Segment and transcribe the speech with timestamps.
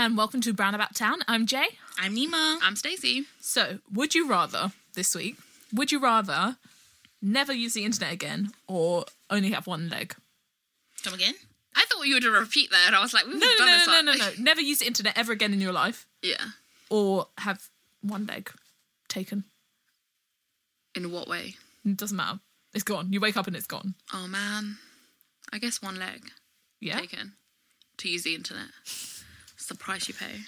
[0.00, 1.18] and welcome to Brown About Town.
[1.28, 1.66] I'm Jay.
[1.98, 2.58] I'm Nima.
[2.62, 3.24] I'm Stacey.
[3.40, 5.36] So, would you rather this week?
[5.74, 6.56] Would you rather
[7.20, 10.14] never use the internet again or only have one leg?
[11.04, 11.34] Come again?
[11.76, 13.76] I thought you would repeat that, and I was like, we've No, no, done no,
[13.76, 13.86] this.
[13.86, 14.30] no, like- no, no.
[14.38, 16.44] Never use the internet ever again in your life Yeah.
[16.88, 17.68] or have
[18.02, 18.50] one leg
[19.08, 19.44] taken.
[20.94, 21.56] In what way?
[21.84, 22.40] It doesn't matter.
[22.72, 23.12] It's gone.
[23.12, 23.94] You wake up and it's gone.
[24.14, 24.78] Oh man,
[25.52, 26.30] I guess one leg
[26.80, 26.98] Yeah.
[26.98, 27.34] taken
[27.98, 28.68] to use the internet.
[29.70, 30.40] It's the price you pay.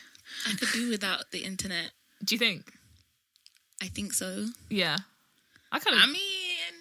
[0.49, 1.93] I could do without the internet.
[2.25, 2.65] Do you think?
[3.81, 4.47] I think so.
[4.69, 4.97] Yeah.
[5.71, 6.03] I kind of.
[6.03, 6.75] I mean,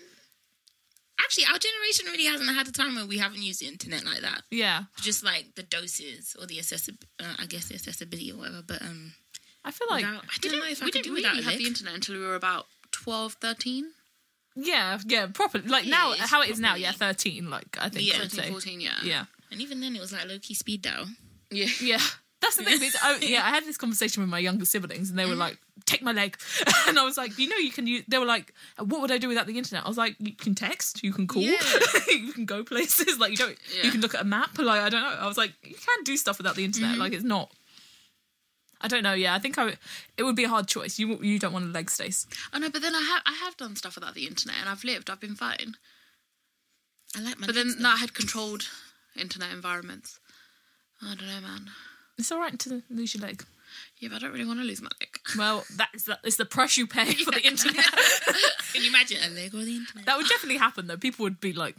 [1.19, 4.21] actually, our generation really hasn't had a time where we haven't used the internet like
[4.21, 4.41] that.
[4.49, 4.83] yeah.
[5.01, 8.63] Just like the doses or the accessibility, uh, I guess the accessibility or whatever.
[8.65, 9.13] But um,
[9.63, 10.03] I feel like.
[10.03, 11.93] without, I don't know if I we could didn't do really without have the internet
[11.93, 13.85] until we were about 12, 13,
[14.55, 15.59] Yeah, yeah, proper.
[15.59, 18.07] Like Yeah, now, how it is now, yeah, 13, like, I think.
[18.07, 18.17] Yeah.
[18.17, 18.91] 13, 14, yeah.
[19.03, 19.25] Yeah.
[19.51, 21.05] And even then, it was like low key speed dial.
[21.51, 21.67] Yeah.
[21.79, 21.99] Yeah.
[22.41, 22.79] That's the thing.
[22.79, 25.41] because I, yeah, I had this conversation with my younger siblings, and they were mm-hmm.
[25.41, 26.37] like, "Take my leg,"
[26.87, 29.17] and I was like, "You know, you can use." They were like, "What would I
[29.19, 31.57] do without the internet?" I was like, "You can text, you can call, Yeah.
[32.09, 33.19] you can go places.
[33.19, 34.57] Like you don't, you can look at a map.
[34.57, 36.91] Like I don't know." I was like, "You can do stuff without the internet.
[36.91, 36.99] Mm-hmm.
[36.99, 37.51] Like it's not."
[38.83, 39.13] I don't know.
[39.13, 39.65] Yeah, I think I.
[39.65, 39.77] would-
[40.17, 40.97] It would be a hard choice.
[40.97, 42.25] You you don't want a leg stace.
[42.51, 44.83] Oh no, but then I have I have done stuff without the internet, and I've
[44.83, 45.09] lived.
[45.09, 45.75] I've been fine.
[47.15, 47.45] I like my.
[47.45, 48.67] But then legs, no, I had controlled
[49.15, 50.19] internet environments.
[51.03, 51.69] I don't know, man.
[52.21, 53.43] It's all right to lose your leg.
[53.99, 55.09] Yeah, but I don't really want to lose my leg.
[55.37, 57.85] Well, that's the, it's the price you pay for the internet.
[58.73, 60.05] Can you imagine a leg or the internet?
[60.05, 60.97] That would definitely happen though.
[60.97, 61.75] People would be like,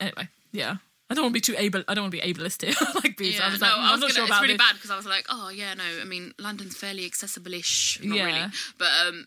[0.00, 0.76] anyway, yeah.
[1.10, 1.82] I don't want to be too able.
[1.88, 2.74] I don't want to be ableist here.
[2.94, 4.54] like, because Yeah, I was no, like, I I'm was not gonna, sure it's really
[4.54, 4.66] this.
[4.66, 8.24] bad because I was like, oh yeah, no, I mean London's fairly accessible-ish, not Yeah.
[8.26, 8.46] really,
[8.78, 9.26] but um,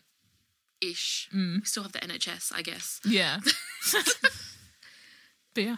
[0.80, 1.28] ish.
[1.34, 1.60] Mm.
[1.60, 3.00] We still have the NHS, I guess.
[3.04, 3.38] Yeah.
[5.54, 5.76] but yeah.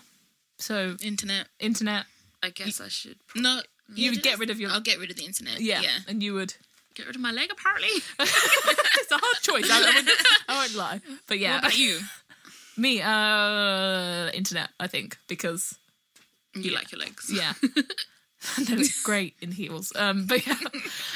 [0.58, 1.48] So internet.
[1.58, 2.05] internet,
[2.42, 3.61] I guess I should No,
[3.94, 4.70] you would get rid of your.
[4.70, 5.60] I'll get rid of the internet.
[5.60, 5.98] yeah, yeah.
[6.08, 6.54] and you would.
[6.94, 7.50] get rid of my leg.
[7.52, 7.88] Apparently,
[8.20, 9.68] it's a hard choice.
[9.70, 10.11] I, I, won't,
[10.48, 11.00] I won't lie.
[11.27, 11.98] But yeah, What about you?
[12.77, 14.70] me, uh, internet.
[14.80, 15.77] I think because
[16.55, 17.30] you like your legs.
[17.33, 17.52] yeah,
[18.58, 19.92] they look great in heels.
[19.96, 20.56] Um, but yeah,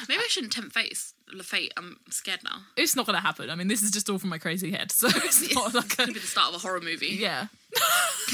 [0.09, 0.99] Maybe I shouldn't tempt fate.
[1.43, 1.73] Fate.
[1.77, 2.59] I'm scared now.
[2.77, 3.51] it's not gonna happen.
[3.51, 5.97] I mean, this is just all from my crazy head, so it's not like a
[5.97, 7.09] Could be the start of a horror movie.
[7.09, 7.47] Yeah.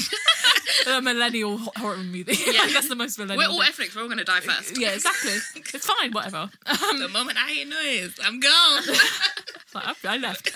[0.87, 2.35] a millennial horror movie.
[2.45, 2.67] Yeah.
[2.73, 3.47] that's the most millennial.
[3.49, 3.69] We're all thing.
[3.69, 3.95] ethnics.
[3.95, 4.79] We're all going to die first.
[4.79, 5.31] yeah, exactly.
[5.55, 6.49] It's fine, whatever.
[6.65, 8.81] Um, the moment I hear noise, I'm gone.
[9.73, 10.51] like, I I left.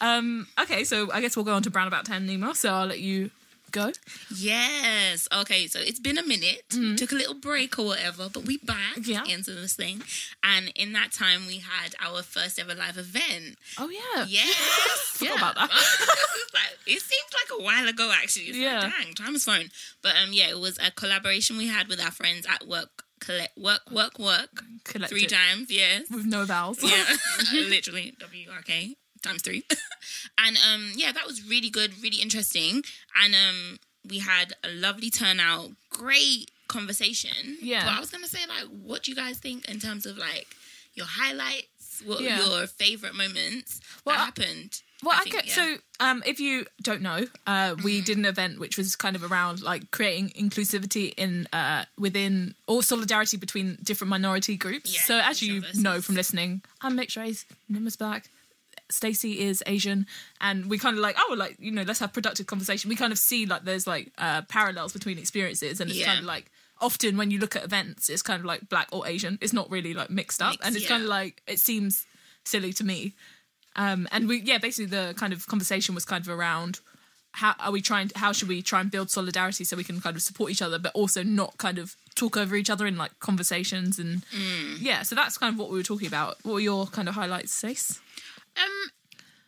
[0.00, 2.86] um, okay, so I guess we'll go on to Brown About 10, Nima, so I'll
[2.86, 3.30] let you
[3.72, 3.90] go.
[4.36, 5.28] yes.
[5.40, 5.66] Okay.
[5.66, 6.62] So it's been a minute.
[6.96, 9.24] Took a little break or whatever, but we back Yeah.
[9.24, 10.02] into this thing.
[10.44, 13.56] And in that time, we had our first ever live event.
[13.78, 14.26] Oh, yeah.
[14.28, 14.54] Yes.
[15.16, 15.70] Forgot about that.
[16.84, 18.46] It seems like a while ago, actually.
[18.46, 18.80] It's Yeah.
[18.80, 19.70] Like, dang, time is flown.
[20.02, 23.04] But um, yeah, it was a collaboration we had with our friends at work.
[23.20, 24.64] Collect, work, work, work.
[24.84, 25.30] Collect Three it.
[25.30, 25.70] times.
[25.70, 26.10] Yes.
[26.10, 26.82] With no vowels.
[26.82, 27.04] Yeah,
[27.52, 29.64] literally W R K times three.
[30.38, 32.82] and um, yeah, that was really good, really interesting,
[33.22, 33.78] and um,
[34.08, 37.58] we had a lovely turnout, great conversation.
[37.60, 37.84] Yeah.
[37.84, 40.46] but I was gonna say like, what do you guys think in terms of like
[40.94, 42.02] your highlights?
[42.04, 42.38] What Yeah.
[42.44, 44.82] your favorite moments Well, that I- happened?
[45.04, 45.54] Well, I think, get, yeah.
[45.54, 49.24] so um, if you don't know, uh, we did an event which was kind of
[49.30, 54.94] around like creating inclusivity in uh, within or solidarity between different minority groups.
[54.94, 58.30] Yeah, so as you know from listening, I'm mixed race, Nima's black,
[58.92, 60.06] Stacey is Asian,
[60.40, 62.88] and we kind of like oh like you know let's have productive conversation.
[62.88, 66.06] We kind of see like there's like uh, parallels between experiences, and it's Yeah.
[66.06, 69.06] kind of like often when you look at events, it's kind of like black or
[69.06, 69.38] Asian.
[69.40, 70.90] It's not really like mixed up, Mixed, and it's yeah.
[70.90, 72.06] kind of like it seems
[72.44, 73.12] silly to me.
[73.76, 76.80] Um, and we, yeah, basically the kind of conversation was kind of around
[77.34, 80.14] how are we trying, how should we try and build solidarity so we can kind
[80.14, 83.18] of support each other, but also not kind of talk over each other in like
[83.20, 84.76] conversations and Mm.
[84.78, 85.00] yeah.
[85.02, 86.36] So that's kind of what we were talking about.
[86.42, 88.00] What were your kind of highlights, Stace?
[88.56, 88.90] Um,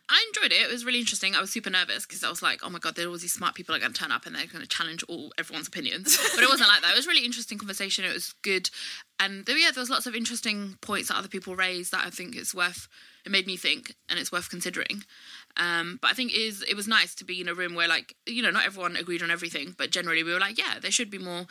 [0.07, 0.61] I enjoyed it.
[0.61, 1.33] It was really interesting.
[1.33, 3.33] I was super nervous because I was like, oh my god, there are all these
[3.33, 6.17] smart people are going to turn up and they're going to challenge all everyone's opinions.
[6.35, 6.91] But it wasn't like that.
[6.91, 8.05] It was really interesting conversation.
[8.05, 8.69] It was good,
[9.19, 12.09] and there, yeah, there was lots of interesting points that other people raised that I
[12.09, 12.87] think it's worth.
[13.25, 15.03] It made me think, and it's worth considering.
[15.57, 17.87] Um, but I think it is it was nice to be in a room where
[17.87, 20.91] like you know not everyone agreed on everything, but generally we were like yeah there
[20.91, 21.45] should be more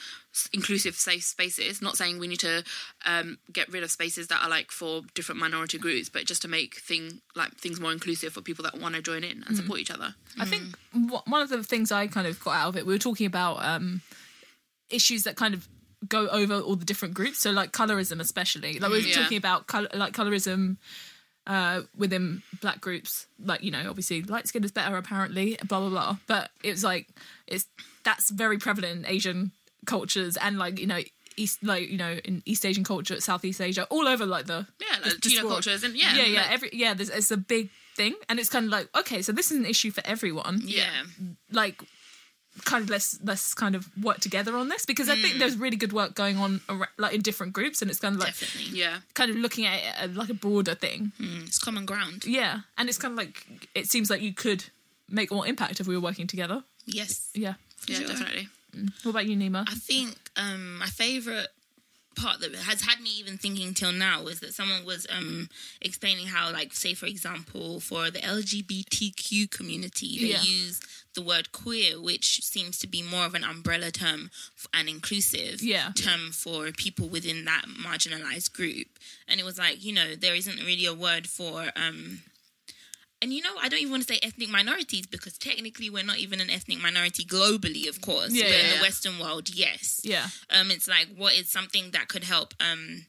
[0.53, 1.81] inclusive safe spaces.
[1.81, 2.65] Not saying we need to
[3.07, 6.49] um, get rid of spaces that are like for different minority groups, but just to
[6.49, 9.81] make thing like things more inclusive for people that want to join in and support
[9.81, 10.15] each other.
[10.39, 10.63] I think
[10.93, 13.27] wh- one of the things I kind of got out of it, we were talking
[13.27, 14.03] about um,
[14.91, 15.69] issues that kind of
[16.09, 17.39] go over all the different groups.
[17.39, 18.79] So like colorism, especially.
[18.79, 19.23] Like we were Yeah.
[19.23, 20.77] talking about col- like colorism
[21.47, 23.27] uh, within black groups.
[23.43, 25.59] Like you know, obviously light skin is better apparently.
[25.67, 26.17] Blah blah blah.
[26.27, 27.09] But it was like
[27.47, 27.67] it's
[28.05, 29.53] that's very prevalent in Asian
[29.87, 31.01] cultures and like you know
[31.37, 34.99] East, like you know, in East Asian culture, Southeast Asia, all over like the Yeah,
[35.03, 36.95] like Latino cultures and yeah, yeah, yeah, like- every yeah.
[36.95, 39.67] There's it's a big thing, and it's kind of like okay, so this is an
[39.67, 40.61] issue for everyone.
[40.65, 40.91] Yeah.
[41.51, 41.83] Like,
[42.65, 45.23] kind of let's let's kind of work together on this because I Mm.
[45.23, 48.15] think there's really good work going on ar- like in different groups, and it's kind
[48.15, 48.79] of like Definitely.
[48.79, 48.99] yeah.
[49.15, 51.13] kind of looking at it as like a broader thing.
[51.21, 52.25] Mm, it's common ground.
[52.25, 54.65] Yeah, and it's kind of like it seems like you could
[55.11, 56.63] make more impact if we were working together.
[56.87, 57.29] Yes.
[57.35, 57.55] Yeah.
[57.87, 58.09] Yeah, sure.
[58.09, 58.49] definitely.
[59.03, 59.69] What about you, Nima?
[59.69, 61.49] I think um, my favorite
[62.17, 65.49] part that has had me even thinking till now is that someone was um,
[65.83, 70.43] explaining how, like, say for example, for the LGBTQ community, they Yeah.
[70.43, 70.81] use
[71.15, 74.31] the word queer, which seems to be more of an umbrella term
[74.73, 75.93] and inclusive Yeah.
[75.97, 78.89] term for people within that marginalized group.
[79.29, 81.71] And it was like, you know, there isn't really a word for.
[81.77, 82.23] Um,
[83.23, 86.19] and you know, I don't even want to say ethnic minorities because technically we're not
[86.19, 88.33] even an ethnic minority globally, of course.
[88.35, 88.75] Yeah, but in yeah.
[88.77, 90.27] the Western world, yes Yeah.
[90.51, 93.07] um it's like what is something that could help um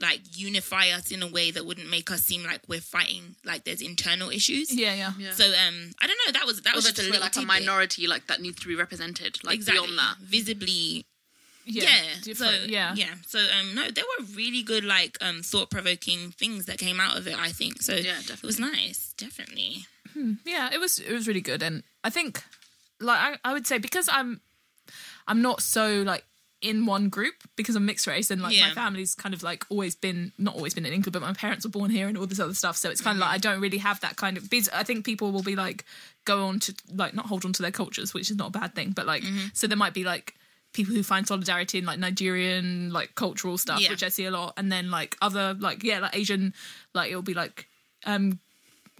[0.00, 3.62] like unify us in a way that wouldn't make us seem like we're fighting like
[3.64, 5.12] there's internal issues Yeah, yeah.
[5.18, 5.30] Yeah.
[5.32, 7.30] so um i don't know that was that Or was just a little we're like
[7.32, 7.46] a tidbit.
[7.46, 9.38] minority like that needs to be represented.
[9.44, 10.16] Like exactly beyond that.
[10.18, 11.06] visibly
[11.64, 11.84] Yeah.
[12.24, 12.92] yeah, so yeah.
[12.96, 17.16] yeah so um no there were really good like um thought-provoking things that came out
[17.16, 19.86] of it i think so Yeah, it was nice definitely
[20.44, 22.42] yeah it was it was really good and i think
[23.00, 24.40] like I, I would say because i'm
[25.28, 26.24] i'm not so like
[26.64, 29.94] in one group because i'm mixed race and like my family's kind of like always
[29.94, 32.40] been not always been in england but my parents were born here and all this
[32.40, 32.76] other stuff.
[32.76, 35.30] So it's kind of like i don't really have that kind of i think people
[35.30, 35.84] will be like
[36.24, 38.74] go on to like not hold on to their cultures which is not a bad
[38.74, 39.22] thing but like
[39.52, 40.34] so there might be like
[40.72, 43.90] people who find solidarity in like nigerian like cultural stuff Yeah.
[43.90, 44.54] which i see a lot.
[44.56, 46.54] And then like other like yeah like asian
[46.94, 47.68] like it'll be like
[48.06, 48.38] um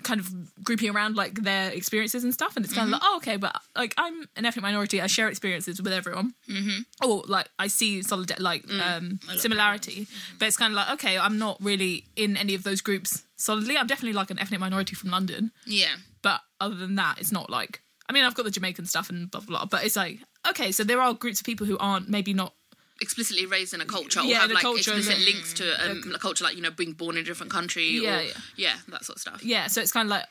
[0.05, 0.29] kind of
[0.62, 3.55] grouping around like their experiences and stuff and it's kind of like oh okay but
[3.77, 6.35] like i'm an ethnic minority i share experiences with everyone.
[6.49, 7.09] Mm-hmm.
[7.09, 10.06] or like i see solid like um lot of similarity.
[10.39, 13.77] But it's kind of like okay i'm not really in any of those groups solidly.
[13.77, 15.51] I'm definitely like an ethnic minority from london.
[15.67, 15.97] Yeah.
[16.23, 19.31] But other than that it's not like i mean i've got the jamaican stuff and
[19.31, 22.09] blah blah, blah but it's like okay so there are groups of people who aren't
[22.09, 22.55] maybe not
[23.00, 25.25] explicitly raised in a culture or Yeah, have like culture, explicit yeah.
[25.32, 28.19] links to um, a culture like you know being born in a different country Yeah,
[28.19, 28.32] or yeah.
[28.56, 30.25] yeah that sort of stuff yeah so it's kind of like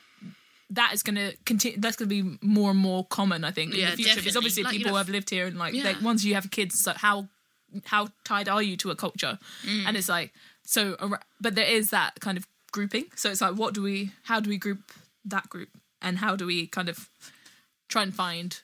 [0.70, 3.74] that is going to continue that's going to be more and more common i think
[3.74, 6.24] in the future because obviously Like, you people know, have lived here and like once
[6.24, 7.28] you have kids so how
[7.84, 9.86] how tied are you to a culture Mm.
[9.86, 10.32] and it's like
[10.64, 10.96] so
[11.40, 14.48] but there is that kind of grouping so it's like what do we how do
[14.48, 14.80] we group
[15.24, 15.68] that group
[16.00, 17.08] and how do we kind of
[17.88, 18.62] try and find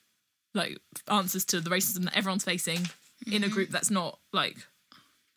[0.54, 2.88] like answers to the racism that everyone's facing
[3.26, 3.54] in a Mm-hmm.
[3.54, 4.56] group that's not like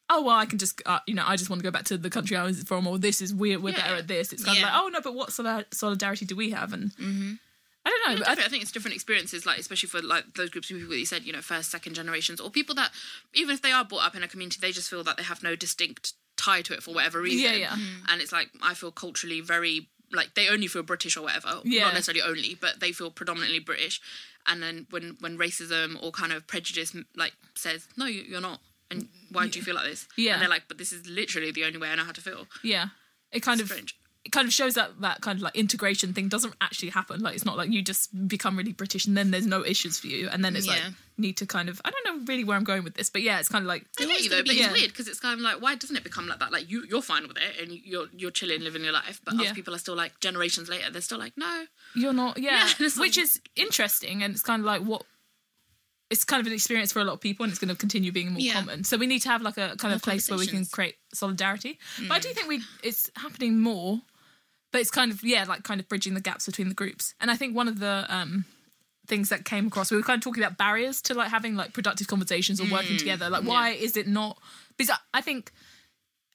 [0.10, 1.98] oh well i can just uh, you know i just want to go back to
[1.98, 4.44] the country i was from or this is we're, we're Yeah, better at this it's
[4.44, 4.68] kind Yeah.
[4.68, 7.34] of like oh no but what solid- solidarity do we have and Mm-hmm.
[7.86, 10.70] i don't know I I think it's different experiences, like especially for like those groups
[10.70, 12.92] of people that you said, you know, first, second generations, or people that
[13.34, 15.42] even if they are brought up in a community, they just feel that they have
[15.44, 17.52] no distinct tie to it for whatever reason.
[17.52, 17.76] Yeah, yeah.
[18.10, 21.60] And it's like I feel culturally very like they only feel British or whatever.
[21.66, 21.84] Yeah.
[21.86, 24.00] Not necessarily only, but they feel predominantly British.
[24.48, 28.60] And then when when racism or kind of prejudice like says, no, you- you're not.
[28.92, 30.08] And why do you feel like this?
[30.18, 30.34] Yeah.
[30.34, 32.48] And they're like, but this is literally the only way I know how to feel.
[32.64, 32.88] yeah
[33.32, 33.96] it kind of Strange.
[34.26, 37.22] It kind of shows that that kind of like integration thing doesn't actually happen.
[37.22, 40.08] Like it's not like you just become really british and then there's no issues for
[40.08, 40.82] you and then it's like
[41.18, 43.40] need to kind of i don't know really where i'm going with this but yeah
[43.40, 45.36] it's kind of like I get you though, but be- it's weird because it's kind
[45.40, 46.52] of like, why doesn't it become like that?
[46.52, 49.42] Like you, you're fine with it, and you're you're chilling, living your life, but Yeah.
[49.42, 51.66] other people are still like generations later, they're still like, no,
[51.96, 55.04] you're not yeah, Yeah, which like- is interesting and it's kind of like what
[56.10, 58.12] it's kind of an experience for a lot of people and it's going to continue
[58.12, 58.54] being more Yeah.
[58.54, 58.84] common.
[58.84, 61.80] So we need to have like a kind of place where we can create solidarity.
[62.08, 62.34] But i do mm.
[62.36, 64.02] think we it's happening more
[64.74, 67.14] but it's kind of yeah like kind of bridging the gaps between the groups.
[67.22, 68.44] And i think one of the um
[69.08, 71.72] things that came across we were kind of talking about barriers to like having like
[71.74, 73.30] productive conversations or working together.
[73.30, 74.38] Like why is it not
[74.78, 75.52] because I- i think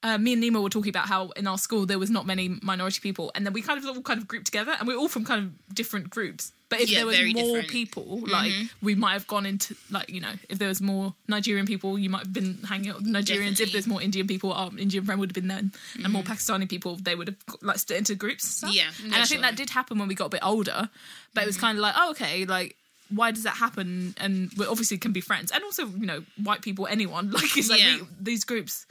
[0.03, 2.47] uh, me and Nima were talking about how in our school there was not many
[2.61, 5.09] minority people, and then we kind of all kind of grouped together, and we're all
[5.09, 6.51] from kind of different groups.
[6.69, 7.67] But if Yeah, there was more different.
[7.69, 11.65] people, like we might have gone into like you know, if there was more Nigerian
[11.65, 13.59] people, you might have been hanging out with Nigerians.
[13.59, 15.63] If there's more Indian people, our Indian friend would have been there,
[16.03, 18.43] and more Pakistani people, they would have like split into groups.
[18.63, 18.75] And stuff.
[18.75, 19.41] Yeah, and I think sure.
[19.41, 20.89] that did happen when we got a bit older,
[21.33, 22.75] but it was kind of like, oh, okay, like.
[23.11, 24.13] Why does that happen?
[24.17, 27.31] And we obviously can be friends, and also you know, white people, anyone.
[27.39, 27.97] Like it's like Yeah.
[28.01, 28.85] we, these groups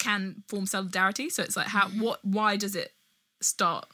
[0.00, 1.30] can form solidarity.
[1.30, 2.92] So it's like how what why does it
[3.40, 3.86] start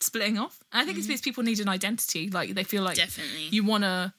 [0.00, 0.58] splitting off?
[0.72, 2.30] And I think it's because people need an identity.
[2.30, 3.48] Like they feel like Definitely.
[3.50, 4.12] you wanna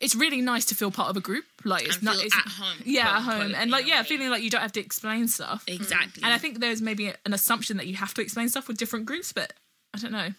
[0.00, 1.44] it's really nice to feel part of a group.
[1.64, 3.54] Like it's not it's, at home, Yeah, quote, at home.
[3.56, 4.06] And like yeah, way.
[4.06, 5.64] feeling like you don't have to explain stuff.
[5.66, 8.78] exactly And I think there's maybe an assumption that you have to explain stuff with
[8.78, 9.52] different groups, but
[9.94, 10.30] I don't know.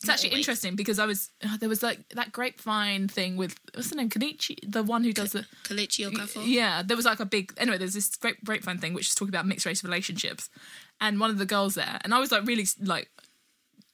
[0.00, 0.46] It's actually always.
[0.46, 4.08] interesting because I was uh, there was like that grapevine thing with what's the name
[4.08, 6.42] Kanichi, the one who does the Kelechi Okafor.
[6.46, 6.82] yeah.
[6.84, 7.78] There was like a big anyway.
[7.78, 10.50] There's this grape, grapevine thing which is talking about mixed race relationships,
[11.00, 13.10] and one of the girls there, and I was like really like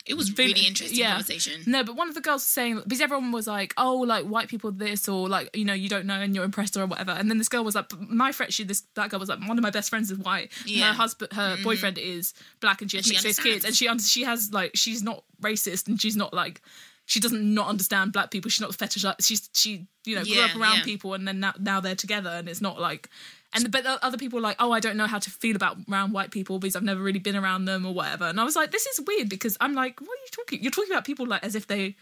[0.07, 1.13] It was Really- interesting yeah.
[1.13, 1.63] conversation.
[1.67, 4.49] No, but one of the girls was saying because everyone was like, "Oh, like white
[4.49, 7.31] people this or like you know you don't know and you're impressed or whatever." And
[7.31, 9.63] then this girl was like, "My friend, she this that girl was like, one of
[9.63, 10.53] my best friends is white.
[10.67, 10.89] Yeah.
[10.89, 11.65] Her husband, her mm-hmm.
[11.65, 14.73] boyfriend is black, and she has And mixed race kids, and she she has like
[14.75, 16.61] she's not racist and she's not like."
[17.07, 18.51] She doesn't not understand black people.
[18.51, 19.17] She's not fetishize.
[19.21, 20.85] She's she you know grew Yeah, up around yeah.
[20.85, 23.11] people and then now, now they're together and it's not like
[23.55, 25.77] and but the other people were like oh I don't know how to feel about
[25.91, 28.57] around white people because I've never really been around them or whatever and I was
[28.57, 31.27] like this is weird because I'm like what are you talking you're talking about people
[31.27, 31.97] like as if they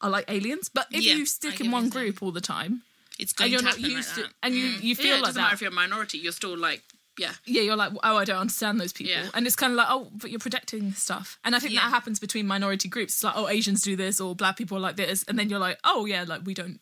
[0.00, 2.82] are like aliens but if Yeah, you stick in one group all the time
[3.18, 5.42] It's and you're not used like to and you you feel yeah, it like doesn't
[5.42, 6.18] matter that if you're a minority.
[6.18, 6.82] You're still like,
[7.16, 9.12] yeah, yeah, you're like, oh, I don't understand those people.
[9.12, 9.28] Yeah.
[9.34, 11.38] And it's kind of like, oh, but you're protecting stuff.
[11.44, 11.80] And I think Yeah.
[11.82, 13.14] that happens between minority groups.
[13.14, 15.22] It's like, oh, Asians do this or black people are like this.
[15.28, 16.80] And then you're like, oh, yeah, like we don't.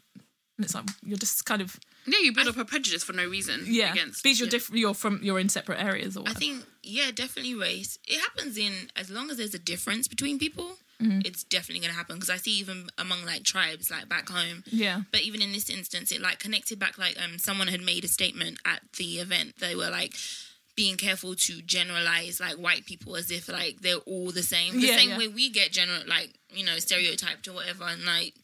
[0.62, 2.19] And it's like, you're just kind of, yeah.
[2.23, 3.64] You build up a prejudice for no reason.
[3.66, 3.92] yeah.
[3.92, 4.50] against because you're yeah.
[4.50, 7.99] different, you're from, you're in separate areas or I think, yeah, definitely race.
[8.09, 11.23] It happens in as long as there's a difference between people, Mm-hmm.
[11.25, 12.14] it's definitely going to happen.
[12.14, 14.62] Because I see even among like tribes, like back home.
[14.71, 15.00] yeah.
[15.11, 16.97] But even in this instance, it like connected back.
[16.97, 19.54] Like um, someone had made a statement at the event.
[19.59, 20.14] They were like
[20.76, 24.75] being careful to generalize like white people as if like they're all the same.
[24.75, 25.19] The Yeah, same yeah.
[25.19, 27.83] way we get general like you know stereotyped or whatever.
[27.83, 28.35] And like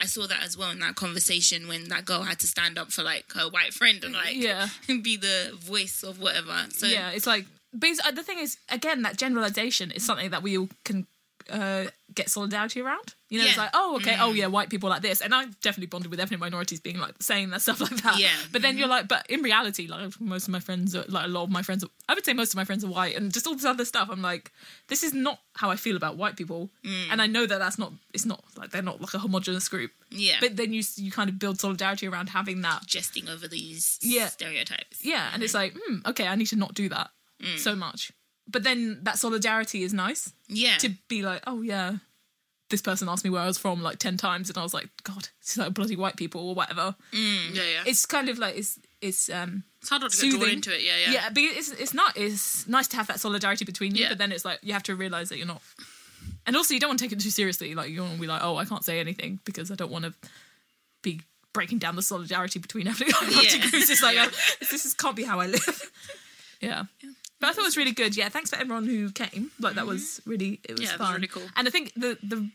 [0.00, 2.90] I saw that as well in that conversation when that girl had to stand up
[2.90, 4.68] for like her white friend and like Yeah.
[5.02, 6.66] be the voice of whatever.
[6.70, 7.10] So yeah.
[7.10, 7.46] It's like,
[8.04, 11.06] uh, the thing is, again, that generalization is something that we all can
[11.50, 11.84] uh,
[12.14, 13.14] get solidarity around.
[13.28, 14.36] You know, it's like, oh, okay, oh mm.
[14.36, 17.48] yeah, white people like this, and I definitely bonded with ethnic minorities being like saying
[17.50, 18.18] that stuff like that.
[18.18, 18.28] Yeah.
[18.52, 18.90] But then you're mm-hmm.
[18.90, 21.62] like, but in reality, like most of my friends, are, like a lot of my
[21.62, 23.64] friends, are, I would say most of my friends are white, and just all this
[23.64, 24.08] other stuff.
[24.10, 24.52] I'm like,
[24.88, 27.06] this is not how I feel about white people, mm.
[27.10, 27.92] and I know that that's not.
[28.12, 29.92] It's not like they're not like a homogenous group.
[30.10, 30.36] yeah.
[30.40, 34.28] But then you you kind of build solidarity around having that jesting over these Yeah.
[34.28, 35.02] stereotypes.
[35.02, 35.78] yeah, and it's mm-hmm.
[35.78, 37.10] like, hmm, okay, I need to not do that
[37.42, 37.58] mm.
[37.58, 38.12] so much.
[38.48, 40.76] But then that solidarity is nice Yeah.
[40.78, 41.96] to be like, oh yeah,
[42.70, 44.88] this person asked me where I was from like ten times, and I was like,
[45.04, 46.94] God, it's like bloody white people or whatever.
[47.12, 47.82] yeah, yeah.
[47.86, 50.82] It's kind of like it's it's um It's hard not to get drawn into it.
[50.82, 51.12] Yeah, yeah.
[51.12, 54.08] yeah, but it's it's not it's nice to have that solidarity between you, Yeah.
[54.10, 55.62] but then it's like you have to realize that you're not.
[56.46, 57.74] And also, you don't want to take it too seriously.
[57.74, 59.90] Like you don't want to be like, oh, I can't say anything because I don't
[59.92, 60.12] want to
[61.02, 61.20] be
[61.52, 63.70] breaking down the solidarity between minority Yeah.
[63.74, 64.30] It's like oh,
[64.60, 65.90] this is, can't be how I live.
[66.60, 66.84] yeah.
[67.42, 68.16] But I thought it was really good.
[68.16, 69.50] Yeah, thanks for everyone who came.
[69.58, 70.30] Like that was mm-hmm.
[70.30, 71.14] really it was Yeah, it was fun.
[71.16, 71.42] really cool.
[71.56, 72.48] And I think the the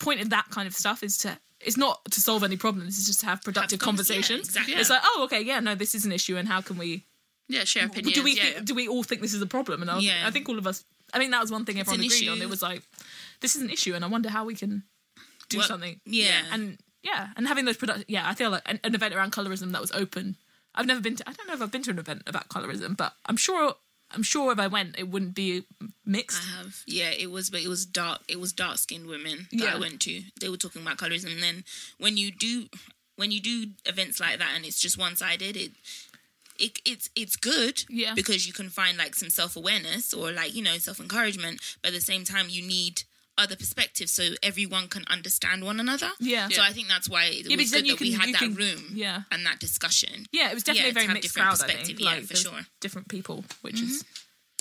[0.00, 2.96] point of that kind of stuff is to it's not to solve any problems.
[2.98, 4.48] It's just to have productive convers- yeah, conversations.
[4.48, 4.74] exactly.
[4.74, 7.04] It's like, oh, okay, yeah, no, this is an issue, and how can we
[7.48, 8.14] Yeah, share opinions.
[8.16, 9.82] do we yeah, think, do we all think this is a problem?
[9.82, 10.26] And I, was, Yeah.
[10.26, 10.82] I think all of us.
[11.14, 12.36] I mean that was one thing everyone an agreed on.
[12.38, 12.42] issue.
[12.42, 12.82] It was like
[13.42, 14.82] this is an issue, and I wonder how we can
[15.50, 16.00] do Well, something.
[16.06, 16.40] yeah.
[16.50, 18.04] and yeah, and having those product.
[18.08, 20.36] Yeah, I feel like an, an event around colorism that was open.
[20.74, 21.28] I've never been to.
[21.28, 23.74] I don't know if I've been to an event about colorism, but I'm sure.
[24.14, 25.64] I'm sure if I went, it wouldn't be
[26.04, 26.42] mixed.
[26.42, 26.76] I have.
[26.86, 28.20] Yeah, it was, but it was dark.
[28.28, 29.74] It was dark skinned women that Yeah.
[29.74, 30.22] I went to.
[30.40, 31.32] They were talking about colorism.
[31.32, 31.64] And then
[31.98, 32.66] when you do,
[33.16, 35.72] when you do events like that, and it's just one sided, it.
[36.58, 38.12] It, it's it's good Yeah.
[38.14, 41.88] because you can find like some self awareness or like you know self encouragement, but
[41.88, 43.02] at the same time you need
[43.42, 46.10] other perspectives so everyone can understand one another.
[46.20, 46.48] Yeah.
[46.48, 46.68] So Yeah.
[46.68, 48.26] I think that's why it Yeah, was because then good you that we can- had
[48.28, 49.22] you that can- room yeah.
[49.30, 50.26] and that discussion.
[50.32, 51.64] Yeah, it was definitely Yeah, a very mixed different crowd.
[51.64, 51.78] I think.
[51.80, 52.66] perspective, yeah, like, for sure.
[52.80, 54.04] Different people, which is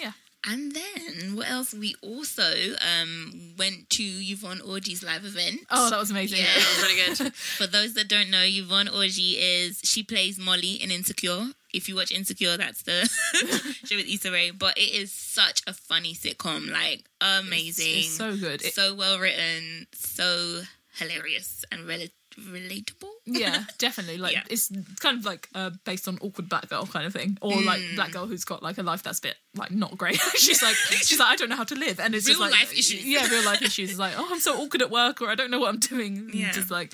[0.02, 0.14] yeah.
[0.44, 1.72] And then what else?
[1.72, 5.60] We also um, went to Yvonne Orji's live event.
[5.70, 6.40] Oh, that was amazing.
[6.40, 6.46] Yeah.
[6.56, 7.36] That was really good.
[7.60, 11.52] For those that don't know, Yvonne Orji is she plays Molly in Insecure.
[11.74, 13.10] If you watch Insecure, that's the
[13.86, 14.52] show with Issa Rae.
[14.52, 18.62] But it is such a funny sitcom, like amazing, It's so good.
[18.64, 20.62] It- so well written, so
[20.96, 23.10] hilarious and rel- relatable.
[23.26, 24.18] yeah, definitely.
[24.18, 24.44] Like Yeah.
[24.50, 27.82] it's kind of like uh, based on awkward black girl kind of thing, or like
[27.96, 30.16] black girl who's got like a life that's a bit like not great.
[30.36, 32.74] she's like she's like I don't know how to live, and it's just like life
[32.74, 33.06] issues.
[33.06, 33.92] Yeah, real life issues.
[33.92, 36.30] It's like oh I'm so awkward at work, or I don't know what I'm doing.
[36.34, 36.52] Yeah.
[36.52, 36.94] just like.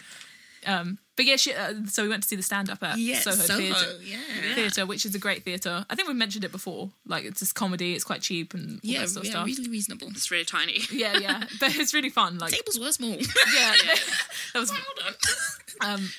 [0.67, 3.19] Um, but yeah, she, uh, so we went to see the stand up at Yeah,
[3.19, 4.03] Soho, Soho, Theatre.
[4.03, 4.53] yeah.
[4.53, 5.85] Theatre, which is a great theatre.
[5.89, 6.89] I think we've mentioned it before.
[7.07, 9.45] Like it's just comedy, it's quite cheap and all Yeah, that sort of yeah, stuff.
[9.47, 10.07] really reasonable.
[10.09, 10.79] It's really tiny.
[10.91, 12.37] Yeah, yeah, but it's really fun.
[12.37, 13.11] Like Tables were small.
[13.11, 13.17] yeah,
[14.53, 14.69] that was.
[14.71, 15.15] Hold
[15.81, 15.89] on.
[15.99, 16.09] Um,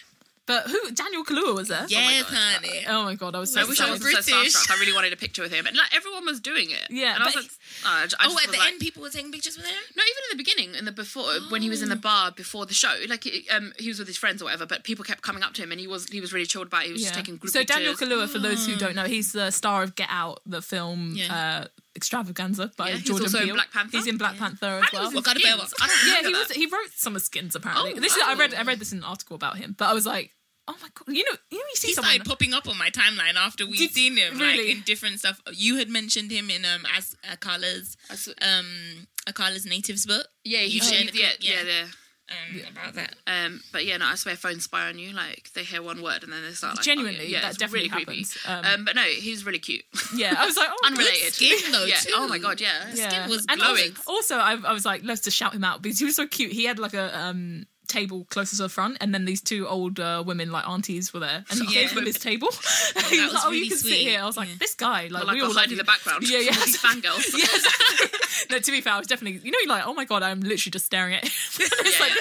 [0.48, 0.90] but who?
[0.90, 1.84] Daniel Kaluuya was there.
[1.88, 2.34] yes, God.
[2.36, 2.84] honey.
[2.88, 4.02] Oh my god, I was so I wish I excited.
[4.16, 4.54] was so British.
[4.56, 4.76] starstruck.
[4.76, 6.88] I really wanted a picture with him, and like everyone was doing it.
[6.90, 8.80] Yeah, and I was like, oh, I, j- I Oh, just at the like- end,
[8.80, 9.76] people were taking pictures with him.
[9.96, 12.66] No, even in the beginning, in the before, when he was in the bar before
[12.66, 15.22] the show, like he- um, he was with his friends or whatever, but people kept
[15.22, 16.82] coming up to him, and he was he was really chilled about.
[16.82, 16.86] it.
[16.86, 18.08] He was just taking group so Daniel pictures.
[18.08, 21.12] Kaluuya, for those who don't know, he's the star of Get Out, the film.
[21.14, 21.60] Yeah.
[21.62, 23.54] Uh, Extravaganza by Yeah, he's Jordan also Peele.
[23.54, 23.96] Black Panther.
[23.96, 25.04] He's in Black Panther as And he well.
[25.06, 25.42] was in Wakanda Skins.
[25.42, 25.74] Forever.
[25.80, 26.50] I don't yeah, remember he was.
[26.52, 27.94] He wrote some of Skins apparently.
[27.96, 28.54] Oh, this is I read.
[28.54, 28.58] oh.
[28.58, 30.30] I read this in an article about him, but I was like,
[30.68, 32.12] oh my god, you know, you know, you see He someone.
[32.12, 34.58] started popping up on my timeline after we'd Did- seen him, really?
[34.68, 35.40] like in different stuff.
[35.52, 40.26] You had mentioned him in um as Akala's I saw- um Akala's natives book.
[40.44, 41.62] Yeah, you you shared shared a yeah, yeah, yeah.
[41.80, 41.86] yeah.
[42.30, 43.14] Um, about that.
[43.26, 45.12] Um, but yeah, no, I swear phones spy on you.
[45.14, 47.88] Like they hear one word and then they start like Genuinely, oh, yeah, that definitely
[47.88, 48.18] really creepy.
[48.26, 48.38] happens.
[48.46, 49.82] Um, Um, but no, he's really cute.
[50.14, 51.32] yeah, I was like, oh, Unrelated.
[51.32, 51.96] skin, though, yeah.
[51.96, 52.12] too.
[52.14, 52.84] Oh my god, yeah.
[52.88, 53.96] His skin was and glowing.
[54.06, 56.26] Also, also I, I was like, let's just shout him out because he was so
[56.26, 56.52] cute.
[56.52, 59.98] He had like a um, table closer to the front, and then these two old
[59.98, 61.80] uh, women, like aunties, were there, and he Yeah.
[61.82, 62.48] gave them his table.
[63.10, 64.54] he that was like, "Oh, really you can sit here." I was like, Yeah.
[64.58, 66.22] "This guy, like, Like we all hide in the background.
[66.28, 66.52] Yeah, yeah.
[66.52, 67.24] These fangirls.
[67.36, 68.46] yes.
[68.50, 70.40] no, to be fair, I was definitely, you know, you're like, oh my god, I'm
[70.40, 71.32] literally just staring at him.
[71.60, 71.66] Yeah,
[72.00, 72.12] like,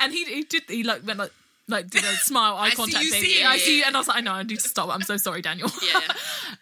[0.00, 1.32] and he, he did, he like went like.
[1.68, 3.44] Like did a smile, eye contact you thing.
[3.44, 4.88] I see, you, and I was like, I know, I need to stop.
[4.88, 5.68] I'm so sorry, Daniel.
[5.84, 5.98] Yeah.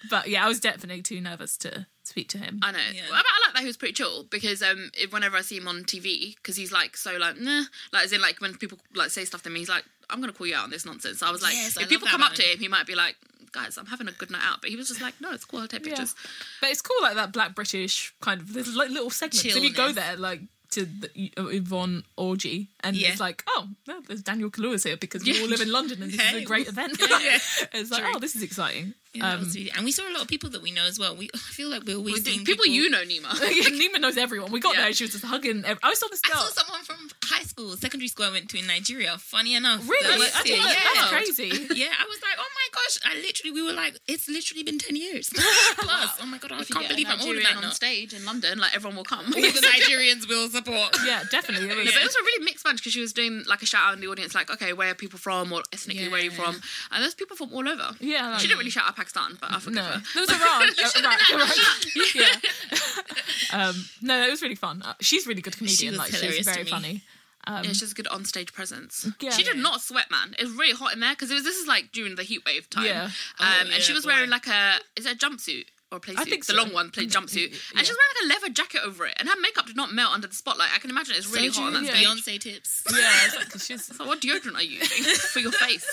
[0.09, 2.61] but yeah, I was definitely too nervous to speak to him.
[2.63, 2.79] I know.
[2.93, 3.03] Yeah.
[3.11, 5.57] Well, but I like that he was pretty chill because um, if, whenever I see
[5.57, 8.79] him on TV, because he's like so like nah, like as in like when people
[8.95, 11.19] like say stuff to me, he's like, I'm gonna call you out on this nonsense.
[11.19, 12.53] So I was like, Yes, if love people that come up to him.
[12.55, 13.17] him, he might be like,
[13.53, 15.61] guys, I'm having a good night out, but he was just like, no, it's cool.
[15.61, 15.91] I'll take Yeah.
[15.91, 16.15] pictures.
[16.61, 19.45] But it's cool, like that Black British kind of there's like little segments.
[19.45, 20.41] If you go there, like
[20.73, 23.11] to the uh, Yvonne Orji, and Yeah.
[23.13, 25.43] it's like, oh, well, there's Daniel Kaluuya's here because we Yeah.
[25.43, 26.99] all live in London, and this is a great event.
[27.01, 27.39] Yeah.
[27.73, 28.13] it's like, True.
[28.17, 28.93] oh, this is exciting.
[29.15, 31.15] Yeah, Um, and we saw a lot of people that we know as well.
[31.15, 33.29] We I feel like we're always seeing People, you know, Nima.
[33.81, 34.51] Nima knows everyone.
[34.51, 34.83] We got Yeah.
[34.85, 35.65] there, she was just hugging.
[35.65, 38.59] Ev- I saw this I saw someone from high school, secondary school I went to
[38.59, 39.17] in Nigeria.
[39.19, 40.09] Funny enough, Really?
[40.09, 40.57] that works I here.
[40.57, 40.81] didn't know- yeah.
[40.95, 41.49] That's crazy.
[41.75, 42.99] Yeah, I was like, oh my gosh!
[43.05, 45.31] I literally, we were like, it's literally been ten years
[45.79, 46.19] plus.
[46.21, 47.75] Oh my god, I If can't believe I'm older Nigerian than on that.
[47.75, 49.27] stage in London, like everyone will come.
[49.27, 50.97] All the Nigerians will support.
[51.07, 51.71] Yeah, definitely.
[51.71, 53.63] It was, No, but it was a really mixed bunch because she was doing like
[53.63, 56.21] a shout out in the audience, like, okay, where are people from or ethnically where
[56.21, 56.57] are you from?
[56.91, 57.91] And there's people from all over.
[58.01, 60.03] Yeah, like- she didn't really shout out Pakistan, but I forgive No, her.
[60.15, 60.63] there was Iran.
[60.63, 62.15] uh, Iraq, Iraq.
[62.15, 63.69] yeah.
[63.69, 64.83] um, no, it was really fun.
[64.83, 65.77] Uh, she's a really good comedian.
[65.79, 66.71] She was like she's hilarious to very me.
[66.71, 67.03] funny.
[67.47, 69.07] Um, Yeah, she has a good on-stage presence.
[69.21, 69.31] Yeah.
[69.31, 69.63] she did Yeah.
[69.63, 70.35] not sweat, man.
[70.39, 72.43] It was really hot in there because it was this is like during the heat
[72.47, 72.87] wave time.
[72.87, 73.05] Yeah.
[73.05, 74.13] Um, Oh, and she was boy.
[74.13, 76.59] wearing like a is it a jumpsuit or a play I think the so.
[76.59, 77.51] long one, play jumpsuit.
[77.55, 77.79] Yeah.
[77.79, 79.93] And she was wearing like a leather jacket over it, and her makeup did not
[79.93, 80.71] melt under the spotlight.
[80.75, 81.87] I can imagine it's really so hot on true.
[81.93, 82.09] that yeah.
[82.09, 82.85] Beyonce tips.
[82.93, 83.85] yeah, like- she's.
[83.85, 85.87] So what deodorant are you using for your face?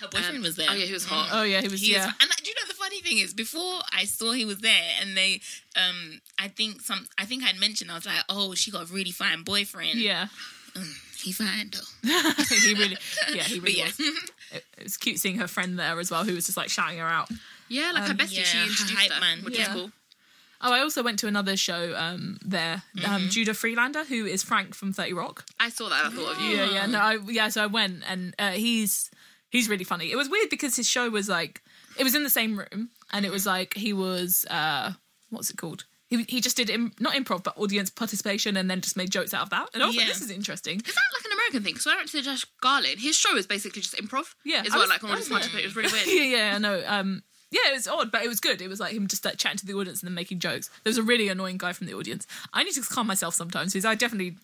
[0.00, 0.68] Her boyfriend Um, was there.
[0.70, 1.28] Oh yeah, he was hot.
[1.32, 1.80] Oh yeah, he was.
[1.80, 4.58] He yeah, and do you know the funny thing is, before I saw he was
[4.58, 5.40] there, and they,
[5.76, 8.92] um, I think some, I think I'd mentioned, I was like, oh, she got a
[8.92, 9.94] really fine boyfriend.
[10.00, 10.26] yeah.
[11.22, 12.10] he fine though.
[12.50, 12.96] he really,
[13.32, 13.84] yeah, he really yeah.
[13.86, 14.00] was.
[14.00, 16.98] It, it was cute seeing her friend there as well, who was just like shouting
[16.98, 17.28] her out.
[17.68, 19.42] Yeah, like her Um, bestie, she yeah, introduced hype her, man.
[19.44, 19.62] which Yeah.
[19.62, 19.92] is cool.
[20.60, 22.82] Oh, I also went to another show um, there.
[23.04, 23.28] Um, Mm-hmm.
[23.28, 25.44] Judah Friedlander, who is Frank from Thirty Rock.
[25.60, 26.06] I saw that.
[26.06, 26.56] I thought of you.
[26.56, 27.48] Yeah, yeah, no, I, yeah.
[27.48, 29.10] So I went, and uh, he's
[29.50, 30.10] he's really funny.
[30.10, 31.60] It was weird because his show was like
[31.98, 34.92] it was in the same room, and it was like he was uh,
[35.30, 35.84] what's it called?
[36.08, 39.34] He he just did Im- not improv, but audience participation, and then just made jokes
[39.34, 39.68] out of that.
[39.74, 40.12] And I was like, Yeah.
[40.12, 40.76] this is interesting.
[40.78, 41.76] Is that like an American thing?
[41.76, 42.96] So I went to Josh Garlin.
[42.98, 44.34] His show is basically just improv.
[44.46, 44.80] Yeah, as I well.
[44.82, 45.62] was- like on I all was this much like- of it.
[45.64, 46.06] It was really weird.
[46.32, 46.82] yeah, yeah, I know.
[46.86, 47.22] Um,
[47.54, 48.60] yeah, it was odd, but it was good.
[48.60, 50.68] It was like him just like chatting to the audience and then making jokes.
[50.82, 52.26] There was a really annoying guy from the audience.
[52.52, 54.36] I need to calm myself sometimes because I definitely.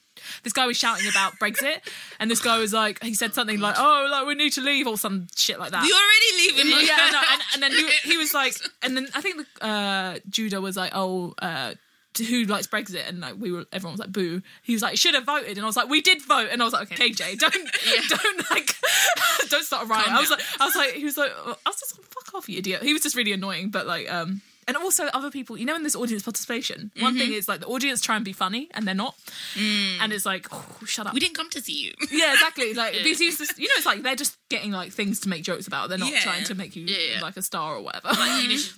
[0.43, 1.81] This guy was shouting about Brexit,
[2.19, 4.87] and this guy was like, he said something like, "Oh, like we need to leave"
[4.87, 5.85] or some shit like that.
[5.87, 6.87] You're already leaving?
[6.87, 10.19] yeah, yeah, no, and, and then he, he was like, and then I think uh,
[10.29, 11.75] Judah was like, "Oh, uh,
[12.19, 15.15] who likes Brexit?" And like we were, everyone was like, "Boo." He was like, "Should
[15.15, 17.39] have voted," and I was like, "We did vote," and I was like, "Okay, KJ,
[17.39, 17.53] don't,
[18.09, 18.75] don't like,
[19.49, 20.39] don't start a riot." Calm I was down.
[20.39, 22.83] like, I was like, he was like, I was just like, "Fuck off, you idiot."
[22.83, 24.43] He was just really annoying, but like, um.
[24.69, 27.19] And also other people, you know, in this audience participation, one Mm-hmm.
[27.19, 29.17] thing is like the audience try and be funny and they're not,
[29.57, 31.15] and it's like, oh, shut up.
[31.15, 31.95] We didn't come to see you.
[32.13, 32.73] Yeah, exactly.
[32.75, 35.67] Like he's just, you know, it's like they're just getting like things to make jokes
[35.67, 35.89] about.
[35.89, 36.21] They're not Yeah.
[36.21, 37.21] trying to make you Yeah, yeah.
[37.21, 38.09] like a star or whatever.
[38.09, 38.71] Like you need to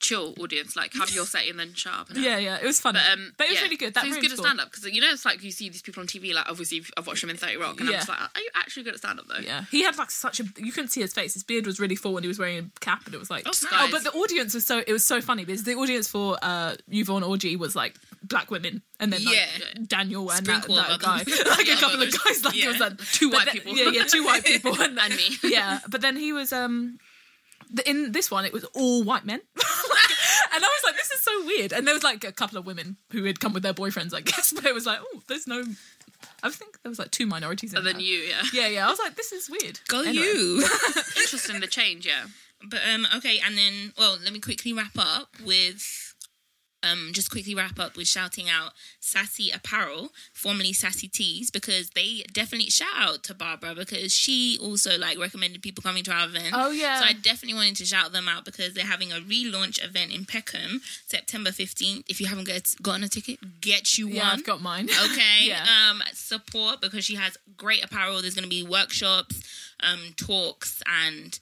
[0.00, 2.08] chill audience, like have your say and then shut up.
[2.14, 2.94] Yeah, yeah, it was fun.
[2.94, 3.62] But, But, um, it was yeah.
[3.64, 3.94] really good.
[3.94, 5.82] That so room's good at stand up because you know it's like you see these
[5.82, 6.34] people on TV.
[6.34, 7.96] Like obviously I've watched them in Thirty Rock, and Yeah.
[7.96, 9.38] I'm just like, are you actually good at stand up though?
[9.40, 10.44] Yeah, he had like such a.
[10.56, 11.34] You couldn't see his face.
[11.34, 13.44] His beard was really full, and he was wearing a cap, and it was like.
[13.46, 14.82] Oh, Oh, but the audience was so.
[14.86, 18.82] It was so funny because the audience for uh Yvonne Orji was like black women,
[18.98, 19.46] and then like Yeah.
[19.86, 21.16] Daniel and that, Sprinkle that of guy,
[21.48, 22.44] like a Yeah, couple of guys.
[22.44, 23.76] Like it was like Two white then- people.
[23.76, 25.36] Yeah, yeah, two white people, and, And me.
[25.44, 26.98] yeah, but then he was um.
[27.86, 29.64] In this one, it was all white men, and
[30.54, 32.96] I was like, "This is so weird." And there was like a couple of women
[33.12, 34.52] who had come with their boyfriends, I guess.
[34.54, 35.62] But it was like, "Oh, there's no."
[36.42, 37.72] I think there was like two minorities.
[37.72, 37.92] In Other there.
[37.94, 38.42] than you, yeah.
[38.52, 38.86] Yeah, yeah.
[38.86, 39.80] I was like, this is weird.
[39.88, 40.24] Go Anyway.
[40.26, 40.62] you.
[41.16, 42.24] Interesting the change, yeah.
[42.68, 46.09] But um, okay, and then well, let me quickly wrap up with
[46.82, 52.24] um, just quickly wrap up with shouting out Sassy Apparel, formerly Sassy Tees, because they
[52.32, 56.54] definitely shout out to Barbara because she also like recommended people coming to our event.
[56.54, 57.00] Oh, yeah.
[57.00, 60.24] So I definitely wanted to shout them out because they're having a relaunch event in
[60.24, 62.04] Peckham, September fifteenth.
[62.08, 64.38] If you haven't get, gotten a ticket, get you Yeah, one.
[64.38, 64.88] I've got mine.
[65.10, 65.46] Okay.
[65.46, 65.64] Yeah.
[65.90, 68.20] Um, support because she has great apparel.
[68.20, 69.42] There's going to be workshops,
[69.82, 71.38] um, talks, and